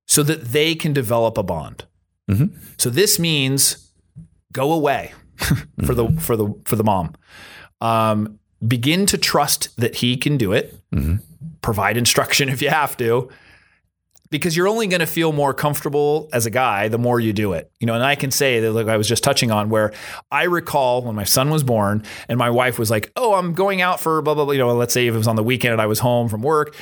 so 0.07 0.23
that 0.23 0.45
they 0.53 0.75
can 0.75 0.93
develop 0.93 1.37
a 1.39 1.43
bond. 1.43 1.85
Mm-hmm. 2.31 2.57
So 2.79 2.91
this 2.91 3.19
means 3.19 3.91
go 4.53 4.73
away 4.73 5.13
for 5.85 5.95
the 5.95 6.09
for 6.21 6.37
the 6.37 6.55
for 6.65 6.77
the 6.77 6.85
mom. 6.85 7.15
Um, 7.81 8.39
begin 8.67 9.07
to 9.07 9.19
trust 9.19 9.77
that 9.79 9.97
he 9.97 10.17
can 10.17 10.37
do 10.37 10.53
it. 10.53 10.79
Mm-hmm. 10.95 11.17
Provide 11.63 11.97
instruction 11.97 12.49
if 12.51 12.61
you 12.61 12.69
have 12.69 12.97
to. 12.99 13.31
Because 14.31 14.57
you're 14.57 14.67
only 14.69 14.87
going 14.87 15.01
to 15.01 15.07
feel 15.07 15.31
more 15.33 15.53
comfortable 15.53 16.31
as 16.33 16.47
a 16.47 16.51
guy 16.51 16.89
the 16.89 16.97
more 16.97 17.21
you 17.21 17.35
do 17.35 17.53
it. 17.53 17.71
You 17.81 17.87
know, 17.87 17.93
and 17.95 18.03
I 18.03 18.15
can 18.15 18.31
say 18.31 18.61
that 18.61 18.73
like 18.73 18.87
I 18.89 18.97
was 18.97 19.07
just 19.07 19.23
touching 19.23 19.51
on 19.51 19.69
where 19.69 19.93
I 20.31 20.45
recall 20.45 21.03
when 21.03 21.15
my 21.15 21.25
son 21.25 21.51
was 21.51 21.63
born 21.63 22.03
and 22.31 22.39
my 22.39 22.49
wife 22.49 22.79
was 22.79 22.91
like, 22.91 23.13
"Oh, 23.15 23.35
I'm 23.35 23.53
going 23.53 23.83
out 23.83 24.01
for 24.01 24.23
blah 24.23 24.35
blah 24.35 24.47
blah." 24.47 24.53
You 24.55 24.61
know, 24.61 24.75
let's 24.75 24.95
say 24.95 25.07
if 25.07 25.15
it 25.15 25.19
was 25.19 25.29
on 25.29 25.37
the 25.37 25.43
weekend 25.43 25.73
and 25.73 25.83
I 25.83 25.87
was 25.87 25.99
home 25.99 26.31
from 26.31 26.41
work, 26.41 26.75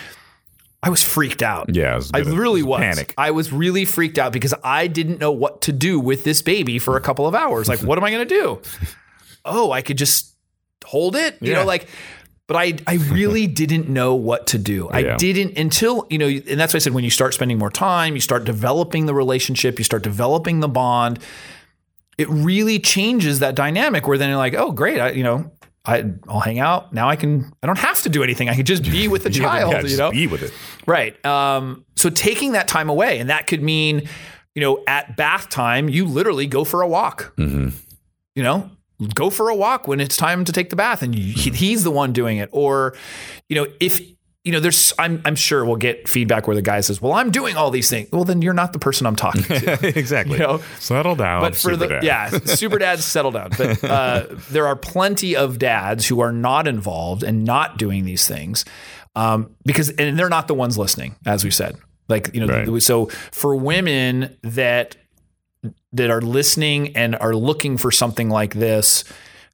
I 0.80 0.90
was 0.90 1.02
freaked 1.02 1.42
out. 1.42 1.74
yeah. 1.74 1.94
it 1.94 1.96
was 1.96 2.10
I 2.14 2.18
really 2.20 2.62
was. 2.62 2.78
panic. 2.82 3.14
I 3.18 3.32
was 3.32 3.52
really 3.52 3.84
freaked 3.84 4.16
out 4.18 4.32
because 4.32 4.54
I 4.62 4.86
didn't 4.86 5.18
know 5.18 5.32
what 5.32 5.62
to 5.62 5.72
do 5.72 5.98
with 5.98 6.22
this 6.22 6.42
baby 6.42 6.78
for 6.78 6.96
a 6.96 7.00
couple 7.00 7.26
of 7.26 7.34
hours. 7.34 7.68
Like, 7.68 7.80
what 7.82 7.98
am 7.98 8.04
I 8.04 8.12
going 8.12 8.28
to 8.28 8.34
do? 8.34 8.62
Oh, 9.42 9.72
I 9.72 9.80
could 9.80 9.96
just 9.96 10.36
hold 10.84 11.16
it, 11.16 11.38
you 11.40 11.50
Yeah. 11.52 11.60
know, 11.60 11.64
like. 11.64 11.88
But 12.50 12.56
I, 12.56 12.74
I 12.88 12.94
really 13.12 13.46
didn't 13.62 13.88
know 13.88 14.16
what 14.16 14.48
to 14.48 14.58
do. 14.58 14.88
I 14.88 14.98
Yeah. 14.98 15.16
didn't 15.16 15.56
until 15.56 16.04
you 16.10 16.18
know, 16.18 16.26
and 16.26 16.58
that's 16.58 16.74
why 16.74 16.78
I 16.78 16.80
said 16.80 16.92
when 16.94 17.04
you 17.04 17.10
start 17.10 17.32
spending 17.32 17.58
more 17.58 17.70
time, 17.70 18.16
you 18.16 18.20
start 18.20 18.44
developing 18.44 19.06
the 19.06 19.14
relationship, 19.14 19.78
you 19.78 19.84
start 19.84 20.02
developing 20.02 20.58
the 20.58 20.68
bond. 20.68 21.20
It 22.18 22.28
really 22.28 22.80
changes 22.80 23.38
that 23.38 23.54
dynamic 23.54 24.08
where 24.08 24.18
then 24.18 24.28
you're 24.30 24.36
like, 24.36 24.54
oh, 24.54 24.72
great, 24.72 24.98
I, 25.00 25.10
you 25.12 25.22
know, 25.22 25.52
I, 25.84 26.04
I'll 26.28 26.40
hang 26.40 26.58
out 26.58 26.92
now. 26.92 27.08
I 27.08 27.14
can. 27.14 27.52
I 27.62 27.66
don't 27.68 27.78
have 27.78 28.02
to 28.02 28.08
do 28.08 28.22
anything. 28.24 28.48
I 28.48 28.56
can 28.56 28.64
just 28.66 28.82
be 28.82 29.06
with 29.06 29.22
the 29.22 29.30
child. 29.42 29.72
yeah, 29.72 29.82
you 29.82 29.96
know, 29.96 30.10
be 30.10 30.26
with 30.26 30.42
it. 30.42 30.52
Right. 30.86 31.24
Um, 31.24 31.84
so 31.94 32.10
taking 32.10 32.52
that 32.52 32.66
time 32.66 32.90
away, 32.90 33.20
and 33.20 33.30
that 33.30 33.46
could 33.46 33.62
mean, 33.62 34.08
you 34.56 34.60
know, 34.60 34.82
at 34.88 35.16
bath 35.16 35.48
time, 35.48 35.88
you 35.88 36.04
literally 36.04 36.46
go 36.48 36.64
for 36.64 36.82
a 36.82 36.88
walk. 36.88 37.32
You 37.38 38.42
know, 38.42 38.70
go 39.14 39.30
for 39.30 39.48
a 39.48 39.54
walk 39.54 39.88
when 39.88 40.00
it's 40.00 40.16
time 40.16 40.44
to 40.44 40.52
take 40.52 40.70
the 40.70 40.76
bath, 40.76 41.02
and 41.02 41.14
you, 41.14 41.52
he's 41.52 41.84
the 41.84 41.90
one 41.90 42.12
doing 42.12 42.38
it. 42.38 42.48
Or, 42.52 42.94
you 43.48 43.56
know, 43.56 43.66
if 43.80 44.00
you 44.44 44.52
know, 44.52 44.60
there's 44.60 44.94
I'm 44.98 45.20
I'm 45.26 45.36
sure 45.36 45.64
we'll 45.66 45.76
get 45.76 46.08
feedback 46.08 46.46
where 46.46 46.56
the 46.56 46.62
guy 46.62 46.80
says, 46.80 47.00
"Well, 47.02 47.12
I'm 47.12 47.30
doing 47.30 47.56
all 47.56 47.70
these 47.70 47.90
things." 47.90 48.08
Well, 48.10 48.24
then 48.24 48.40
you're 48.40 48.54
not 48.54 48.72
the 48.72 48.78
person 48.78 49.06
I'm 49.06 49.14
talking 49.16 49.42
to. 49.42 49.86
exactly. 49.98 50.38
You 50.38 50.44
know? 50.44 50.62
Settle 50.78 51.14
down. 51.14 51.42
But 51.42 51.52
for 51.54 51.58
super 51.72 51.76
the 51.76 51.86
dad. 51.88 52.04
yeah, 52.04 52.28
super 52.30 52.78
dads 52.78 53.04
settle 53.04 53.32
down. 53.32 53.50
But 53.58 53.84
uh, 53.88 54.26
there 54.50 54.66
are 54.66 54.76
plenty 54.76 55.36
of 55.36 55.58
dads 55.58 56.06
who 56.06 56.20
are 56.20 56.32
not 56.32 56.66
involved 56.66 57.22
and 57.22 57.44
not 57.44 57.76
doing 57.76 58.06
these 58.06 58.26
things 58.26 58.64
um, 59.14 59.54
because 59.66 59.90
and 59.90 60.18
they're 60.18 60.30
not 60.30 60.48
the 60.48 60.54
ones 60.54 60.78
listening, 60.78 61.16
as 61.26 61.44
we 61.44 61.50
said. 61.50 61.76
Like 62.08 62.34
you 62.34 62.44
know, 62.44 62.64
Right. 62.72 62.82
so 62.82 63.06
for 63.32 63.54
women 63.54 64.36
that 64.42 64.96
that 65.92 66.10
are 66.10 66.20
listening 66.20 66.96
and 66.96 67.16
are 67.16 67.34
looking 67.34 67.76
for 67.76 67.90
something 67.90 68.28
like 68.30 68.54
this, 68.54 69.04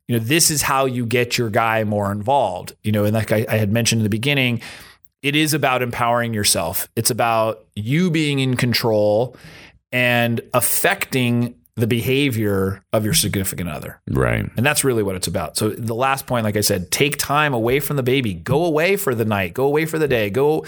you 0.09 0.17
know, 0.17 0.25
this 0.25 0.51
is 0.51 0.63
how 0.63 0.85
you 0.85 1.05
get 1.05 1.37
your 1.37 1.51
guy 1.51 1.85
more 1.85 2.13
involved. 2.13 2.75
You 2.83 2.93
know, 2.93 3.05
and 3.05 3.15
like 3.15 3.33
I, 3.33 3.47
I 3.49 3.57
had 3.57 3.73
mentioned 3.73 4.01
in 4.01 4.05
the 4.05 4.11
beginning, 4.11 4.61
it 5.23 5.35
is 5.35 5.55
about 5.55 5.83
empowering 5.83 6.35
yourself. 6.35 6.89
It's 6.95 7.11
about 7.11 7.65
you 7.75 8.11
being 8.11 8.39
in 8.39 8.57
control 8.57 9.37
and 9.91 10.41
affecting 10.55 11.57
the 11.77 11.87
behavior 11.87 12.83
of 12.93 13.05
your 13.05 13.13
significant 13.13 13.69
other. 13.69 14.01
Right. 14.09 14.49
And 14.57 14.65
that's 14.65 14.83
really 14.83 15.03
what 15.03 15.15
it's 15.15 15.27
about. 15.27 15.57
So 15.57 15.71
the 15.71 15.95
last 15.95 16.27
point, 16.27 16.45
like 16.45 16.57
I 16.57 16.63
said, 16.63 16.91
take 16.91 17.19
time 17.19 17.53
away 17.53 17.81
from 17.81 17.97
the 17.97 18.03
baby. 18.03 18.33
Go 18.33 18.65
away 18.65 18.97
for 18.97 19.15
the 19.15 19.27
night. 19.27 19.53
Go 19.53 19.67
away 19.67 19.85
for 19.85 19.99
the 19.99 20.09
day. 20.09 20.31
Go 20.31 20.65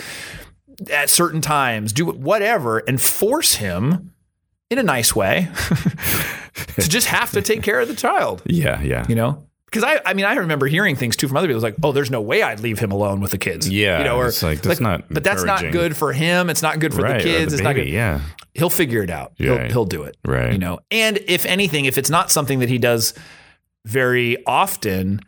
at 0.92 1.08
certain 1.08 1.40
times. 1.40 1.92
Do 1.92 2.06
whatever 2.06 2.78
and 2.78 3.00
force 3.00 3.54
him 3.54 4.12
in 4.70 4.78
a 4.78 4.82
nice 4.82 5.14
way 5.16 5.48
to 6.76 6.88
just 6.88 7.06
have 7.06 7.30
to 7.32 7.42
take 7.42 7.62
care 7.62 7.80
of 7.80 7.88
the 7.88 7.94
child. 7.94 8.42
Yeah. 8.46 8.80
Yeah. 8.82 9.06
You 9.08 9.14
know. 9.14 9.44
Because 9.66 9.84
I, 9.84 10.00
I 10.06 10.14
mean, 10.14 10.24
I 10.24 10.34
remember 10.34 10.66
hearing 10.66 10.96
things 10.96 11.14
too 11.14 11.28
from 11.28 11.36
other 11.36 11.46
people. 11.46 11.60
Like, 11.60 11.76
oh, 11.82 11.92
there's 11.92 12.10
no 12.10 12.22
way 12.22 12.42
I'd 12.42 12.60
leave 12.60 12.78
him 12.78 12.90
alone 12.90 13.20
with 13.20 13.32
the 13.32 13.38
kids. 13.38 13.68
Yeah, 13.68 13.98
you 13.98 14.04
know, 14.04 14.16
or 14.16 14.28
it's 14.28 14.42
like, 14.42 14.62
that's 14.62 14.80
not 14.80 15.04
but 15.10 15.22
that's 15.22 15.44
not 15.44 15.60
good 15.72 15.94
for 15.94 16.14
him. 16.14 16.48
It's 16.48 16.62
not 16.62 16.78
good 16.78 16.94
for 16.94 17.02
right. 17.02 17.18
the 17.18 17.24
kids. 17.24 17.52
the 17.52 17.58
it's 17.58 17.62
not 17.62 17.74
good 17.74 17.86
Yeah. 17.86 18.22
he'll 18.54 18.70
figure 18.70 19.02
it 19.02 19.10
out. 19.10 19.32
He'll, 19.36 19.58
he'll 19.68 19.84
do 19.84 20.04
it. 20.04 20.16
Right. 20.24 20.52
You 20.52 20.58
know, 20.58 20.78
and 20.90 21.18
if 21.26 21.44
anything, 21.44 21.84
if 21.84 21.98
it's 21.98 22.08
not 22.08 22.30
something 22.30 22.60
that 22.60 22.70
he 22.70 22.78
does 22.78 23.12
very 23.84 24.42
often, 24.46 25.20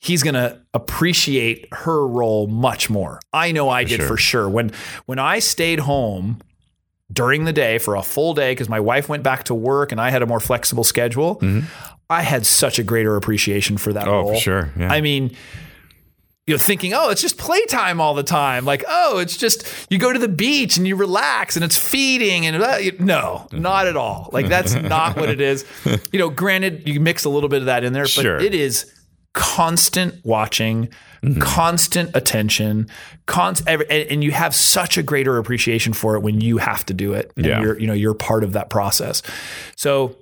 he's 0.00 0.24
going 0.24 0.34
to 0.34 0.60
appreciate 0.74 1.68
her 1.72 2.04
role 2.04 2.48
much 2.48 2.90
more. 2.90 3.20
I 3.32 3.52
know 3.52 3.68
I 3.68 3.84
did 3.84 4.00
sure. 4.00 4.08
for 4.08 4.16
sure. 4.16 4.48
When 4.48 4.72
when 5.06 5.20
I 5.20 5.38
stayed 5.38 5.78
home 5.78 6.40
during 7.12 7.44
the 7.44 7.52
day 7.52 7.78
for 7.78 7.96
a 7.96 8.02
full 8.02 8.34
day 8.34 8.52
because 8.52 8.68
my 8.68 8.80
wife 8.80 9.08
went 9.08 9.22
back 9.22 9.44
to 9.44 9.54
work 9.54 9.92
and 9.92 10.00
I 10.00 10.10
had 10.10 10.22
a 10.22 10.26
more 10.26 10.40
flexible 10.40 10.84
schedule, 10.84 11.40
I 12.10 12.22
had 12.22 12.44
such 12.46 12.78
a 12.78 12.82
greater 12.82 13.16
appreciation 13.16 13.76
for 13.78 13.92
that 13.92 14.04
Mm-hmm. 14.06 14.10
Oh, 14.14 14.20
role. 14.22 14.34
for 14.34 14.40
sure. 14.40 14.72
Yeah. 14.78 14.92
I 14.92 15.00
mean, 15.00 15.36
you 16.46 16.54
know, 16.54 16.58
thinking, 16.58 16.92
oh, 16.92 17.08
it's 17.08 17.22
just 17.22 17.38
playtime 17.38 18.00
all 18.02 18.12
the 18.14 18.22
time. 18.22 18.66
Like, 18.66 18.84
oh, 18.86 19.18
it's 19.18 19.36
just 19.36 19.64
you 19.90 19.98
go 19.98 20.12
to 20.12 20.18
the 20.18 20.28
beach 20.28 20.76
and 20.76 20.86
you 20.86 20.94
relax 20.96 21.56
and 21.56 21.64
it's 21.64 21.78
feeding 21.78 22.44
and 22.46 22.62
uh, 22.62 22.78
no, 22.98 23.48
not 23.52 23.86
at 23.86 23.96
all. 23.96 24.28
Like 24.32 24.48
that's 24.48 24.74
not 24.94 25.16
what 25.16 25.30
it 25.30 25.40
is. 25.40 25.64
You 26.12 26.18
know, 26.18 26.28
granted, 26.30 26.86
you 26.86 27.00
mix 27.00 27.24
a 27.24 27.30
little 27.30 27.48
bit 27.48 27.60
of 27.60 27.66
that 27.66 27.82
in 27.84 27.92
there, 27.94 28.02
but 28.04 28.10
Sure. 28.10 28.38
it 28.38 28.54
is 28.54 28.90
constant 29.32 30.14
watching, 30.24 30.88
constant 31.40 32.14
attention, 32.14 32.88
const, 33.26 33.62
and, 33.66 33.82
and 33.82 34.22
you 34.24 34.30
have 34.32 34.54
such 34.54 34.96
a 34.98 35.02
greater 35.02 35.38
appreciation 35.38 35.92
for 35.92 36.14
it 36.16 36.20
when 36.20 36.40
you 36.40 36.58
have 36.58 36.84
to 36.86 36.94
do 36.94 37.12
it. 37.14 37.32
And 37.36 37.46
Yeah. 37.46 37.60
you're, 37.62 37.78
you 37.78 37.86
know, 37.86 37.92
you're 37.92 38.14
part 38.14 38.44
of 38.44 38.52
that 38.54 38.70
process. 38.70 39.22
So 39.76 40.16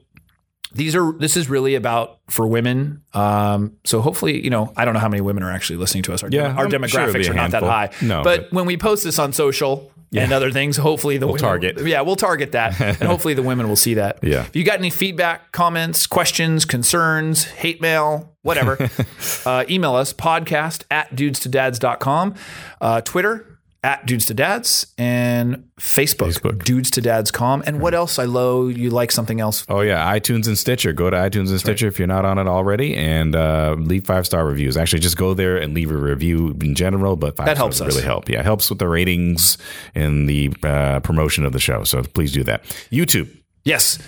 these 0.74 0.96
are 0.96 1.12
this 1.12 1.36
is 1.36 1.50
really 1.50 1.74
about 1.74 2.18
for 2.30 2.46
women. 2.46 3.02
Um, 3.12 3.74
so 3.84 4.00
hopefully, 4.00 4.42
you 4.42 4.48
know, 4.48 4.72
I 4.76 4.84
don't 4.86 4.94
know 4.94 5.00
how 5.00 5.08
many 5.10 5.20
women 5.20 5.42
are 5.42 5.50
actually 5.52 5.76
listening 5.76 6.02
to 6.04 6.14
us. 6.14 6.22
Our, 6.22 6.30
Yeah, 6.32 6.54
our 6.54 6.70
sure 6.70 6.78
demographics 6.80 7.28
are 7.28 7.34
not 7.34 7.50
that 7.50 7.62
high. 7.62 7.90
No, 8.00 8.22
but, 8.22 8.48
but- 8.50 8.52
when 8.56 8.64
we 8.64 8.78
post 8.78 9.04
this 9.04 9.18
on 9.18 9.32
social 9.34 9.91
and 10.14 10.32
other 10.32 10.50
things, 10.50 10.76
hopefully 10.76 11.16
the 11.16 11.26
we'll 11.26 11.36
target. 11.36 11.80
Yeah, 11.84 12.02
we'll 12.02 12.16
target 12.16 12.52
that, 12.52 12.80
and 12.80 13.02
hopefully 13.02 13.34
the 13.34 13.42
women 13.42 13.68
will 13.68 13.76
see 13.76 13.94
that. 13.94 14.18
Yeah. 14.22 14.44
If 14.44 14.56
you 14.56 14.64
got 14.64 14.78
any 14.78 14.90
feedback, 14.90 15.52
comments, 15.52 16.06
questions, 16.06 16.64
concerns, 16.64 17.44
hate 17.44 17.80
mail, 17.80 18.34
whatever, 18.42 18.78
uh, 19.46 19.64
email 19.70 19.94
us 19.94 20.12
podcast 20.12 20.84
at 20.90 21.14
dudestodads.com, 21.14 22.34
uh, 22.80 23.00
Twitter 23.02 23.51
at 23.84 24.06
dudes 24.06 24.24
to 24.26 24.34
dads, 24.34 24.86
and 24.96 25.68
Facebook, 25.80 26.38
Facebook. 26.38 26.64
dudes 26.64 26.88
to 26.92 27.00
Dads 27.00 27.32
com. 27.32 27.64
And 27.66 27.80
what 27.80 27.94
else? 27.94 28.18
I 28.18 28.24
low 28.24 28.68
you 28.68 28.90
like 28.90 29.10
something 29.10 29.40
else? 29.40 29.66
Oh 29.68 29.80
yeah, 29.80 30.16
iTunes 30.16 30.46
and 30.46 30.56
Stitcher. 30.56 30.92
Go 30.92 31.10
to 31.10 31.16
iTunes 31.16 31.50
and 31.50 31.58
Stitcher 31.58 31.88
if 31.88 31.98
you're 31.98 32.06
not 32.06 32.24
on 32.24 32.38
it 32.38 32.46
already, 32.46 32.94
and 32.94 33.34
uh, 33.34 33.74
leave 33.78 34.06
five 34.06 34.24
star 34.24 34.46
reviews. 34.46 34.76
Actually, 34.76 35.00
just 35.00 35.16
go 35.16 35.34
there 35.34 35.56
and 35.56 35.74
leave 35.74 35.90
a 35.90 35.96
review 35.96 36.56
in 36.60 36.74
general, 36.76 37.16
but 37.16 37.36
five 37.36 37.46
That 37.46 37.56
helps 37.56 37.80
us. 37.80 37.88
really 37.88 38.04
help. 38.04 38.28
Yeah, 38.28 38.38
it 38.40 38.44
helps 38.44 38.70
with 38.70 38.78
the 38.78 38.88
ratings 38.88 39.58
and 39.94 40.28
the 40.28 40.52
uh, 40.62 41.00
promotion 41.00 41.44
of 41.44 41.52
the 41.52 41.60
show. 41.60 41.82
So 41.84 42.02
please 42.02 42.32
do 42.32 42.44
that. 42.44 42.62
YouTube. 42.92 43.36
Yes. 43.64 43.98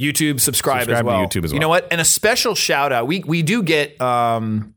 YouTube, 0.00 0.40
subscribe, 0.40 0.80
as 0.80 0.84
Subscribe 0.86 1.04
to 1.04 1.06
well. 1.06 1.26
YouTube 1.26 1.44
as 1.44 1.52
well. 1.52 1.54
You 1.54 1.60
know 1.60 1.68
what? 1.68 1.86
And 1.92 2.00
a 2.00 2.04
special 2.04 2.56
shout 2.56 2.90
out. 2.92 3.06
We 3.06 3.20
we 3.20 3.42
do 3.42 3.62
get 3.62 4.00
um 4.00 4.73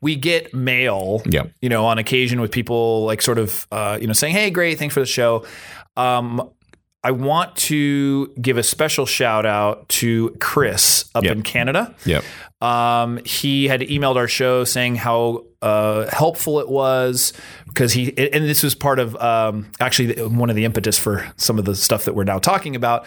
we 0.00 0.16
get 0.16 0.54
mail, 0.54 1.22
Yep. 1.26 1.52
you 1.60 1.68
know, 1.68 1.84
on 1.86 1.98
occasion 1.98 2.40
with 2.40 2.50
people 2.52 3.04
like 3.04 3.20
sort 3.22 3.38
of 3.38 3.66
uh, 3.72 3.98
you 4.00 4.06
know, 4.06 4.12
saying, 4.12 4.34
Hey, 4.34 4.50
great, 4.50 4.78
thanks 4.78 4.94
for 4.94 5.00
the 5.00 5.06
show. 5.06 5.44
Um 5.96 6.50
I 7.04 7.12
want 7.12 7.54
to 7.56 8.26
give 8.42 8.58
a 8.58 8.62
special 8.62 9.06
shout 9.06 9.46
out 9.46 9.88
to 10.00 10.30
Chris 10.40 11.08
up 11.14 11.22
Yep. 11.24 11.36
in 11.36 11.42
Canada. 11.42 11.94
Yep. 12.04 12.24
Um, 12.60 13.20
he 13.24 13.68
had 13.68 13.82
emailed 13.82 14.16
our 14.16 14.26
show 14.26 14.64
saying 14.64 14.96
how 14.96 15.44
uh, 15.60 16.06
helpful 16.14 16.60
it 16.60 16.68
was 16.68 17.32
because 17.66 17.92
he 17.92 18.16
and 18.16 18.44
this 18.44 18.62
was 18.62 18.74
part 18.74 18.98
of 18.98 19.16
um, 19.16 19.66
actually 19.80 20.14
one 20.28 20.50
of 20.50 20.56
the 20.56 20.64
impetus 20.64 20.98
for 20.98 21.30
some 21.36 21.58
of 21.58 21.64
the 21.64 21.74
stuff 21.74 22.04
that 22.04 22.14
we're 22.14 22.24
now 22.24 22.38
talking 22.38 22.76
about 22.76 23.06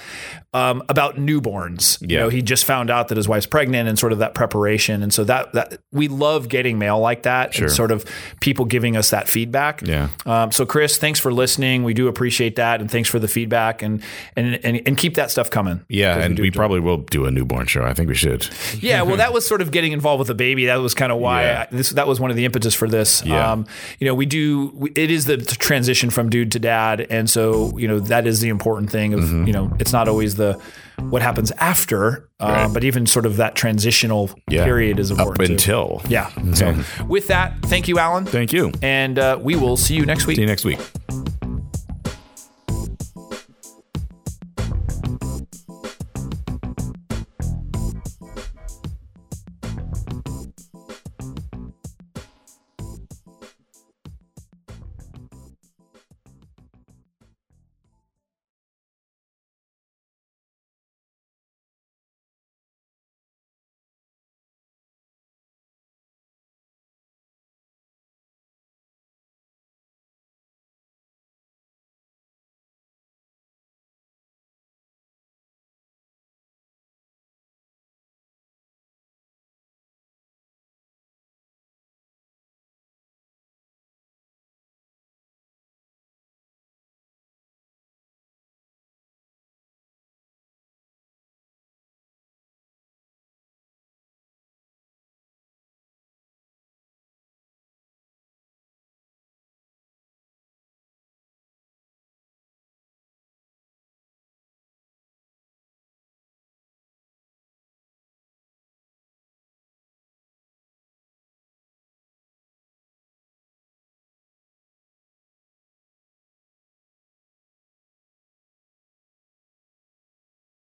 um, 0.54 0.84
about 0.90 1.16
newborns. 1.16 1.98
You 2.08 2.18
know, 2.18 2.30
he 2.30 2.42
just 2.42 2.66
found 2.66 2.90
out 2.90 3.08
that 3.08 3.16
his 3.18 3.28
wife's 3.28 3.46
pregnant 3.46 3.88
and 3.88 3.98
sort 3.98 4.12
of 4.12 4.20
that 4.20 4.34
preparation, 4.34 5.02
and 5.02 5.14
so 5.14 5.24
that 5.24 5.54
that 5.54 5.80
we 5.94 6.08
love 6.10 6.50
getting 6.50 6.78
mail 6.78 7.00
like 7.00 7.24
that 7.24 7.54
Sure. 7.54 7.66
and 7.68 7.74
sort 7.74 7.92
of 7.92 8.06
people 8.42 8.66
giving 8.66 8.98
us 8.98 9.12
that 9.12 9.30
feedback. 9.30 9.82
Yeah. 9.82 10.10
Um, 10.26 10.52
so 10.52 10.66
Chris, 10.66 10.98
thanks 10.98 11.20
for 11.22 11.32
listening. 11.32 11.84
We 11.84 11.94
do 11.94 12.08
appreciate 12.10 12.58
that, 12.58 12.82
and 12.82 12.92
thanks 12.92 13.08
for 13.10 13.18
the 13.20 13.28
feedback, 13.30 13.82
and 13.82 14.04
and 14.36 14.60
and, 14.66 14.82
and 14.86 14.98
keep 14.98 15.16
that 15.16 15.32
stuff 15.32 15.50
coming. 15.50 15.86
Yeah, 15.88 16.18
and 16.18 16.38
we 16.38 16.50
it. 16.50 16.54
probably 16.54 16.82
will 16.82 16.98
do 16.98 17.26
a 17.26 17.32
newborn 17.32 17.68
show. 17.68 17.84
I 17.84 17.94
think 17.94 18.10
we 18.10 18.16
should. 18.16 18.48
Yeah, 18.80 19.04
well, 19.04 19.16
that 19.24 19.32
was 19.32 19.48
sort 19.48 19.62
of 19.62 19.72
getting 19.72 19.94
involved 19.94 20.20
with 20.20 20.28
the 20.28 20.36
baby. 20.36 20.66
That 20.66 20.78
was 20.82 20.94
kind 20.94 21.12
of 21.14 21.18
why 21.20 21.44
Yeah. 21.44 21.66
I, 21.72 21.76
this. 21.76 21.92
That 21.92 22.08
was 22.08 22.20
one 22.20 22.30
of 22.30 22.36
the 22.36 22.41
impetus 22.46 22.74
for 22.74 22.88
this. 22.88 23.24
Yeah. 23.26 23.52
Um, 23.52 23.66
you 24.00 24.08
know, 24.08 24.14
we 24.16 24.26
do. 24.26 24.90
It 24.96 25.12
is 25.12 25.26
the 25.26 25.38
transition 25.38 26.10
from 26.10 26.30
dude 26.30 26.52
to 26.54 26.60
dad, 26.60 27.08
and 27.10 27.30
so 27.30 27.78
you 27.78 27.88
know 27.88 28.00
that 28.00 28.26
is 28.28 28.40
the 28.42 28.50
important 28.50 28.90
thing. 28.92 29.14
Of 29.14 29.22
Mm-hmm. 29.22 29.46
you 29.48 29.54
know, 29.54 29.72
it's 29.80 29.94
not 29.94 30.08
always 30.08 30.36
the 30.36 30.60
what 31.10 31.22
happens 31.24 31.52
after, 31.58 32.30
um, 32.40 32.52
Right. 32.52 32.74
but 32.74 32.84
even 32.84 33.08
sort 33.08 33.26
of 33.26 33.38
that 33.38 33.56
transitional 33.56 34.30
Yeah. 34.50 34.66
period 34.66 35.00
is 35.00 35.12
Up 35.12 35.18
important. 35.20 35.48
too. 35.48 35.54
until. 35.54 36.02
yeah. 36.10 36.30
So 36.54 36.76
with 37.08 37.28
that, 37.28 37.54
thank 37.64 37.88
you, 37.88 37.98
Alan, 37.98 38.26
Thank 38.26 38.54
you. 38.54 38.72
and 38.84 39.18
uh, 39.18 39.40
we 39.42 39.56
will 39.56 39.78
see 39.78 39.96
you 39.96 40.06
next 40.06 40.28
week. 40.28 40.36
See 40.36 40.42
you 40.42 40.48
next 40.48 40.64
week. 40.66 40.80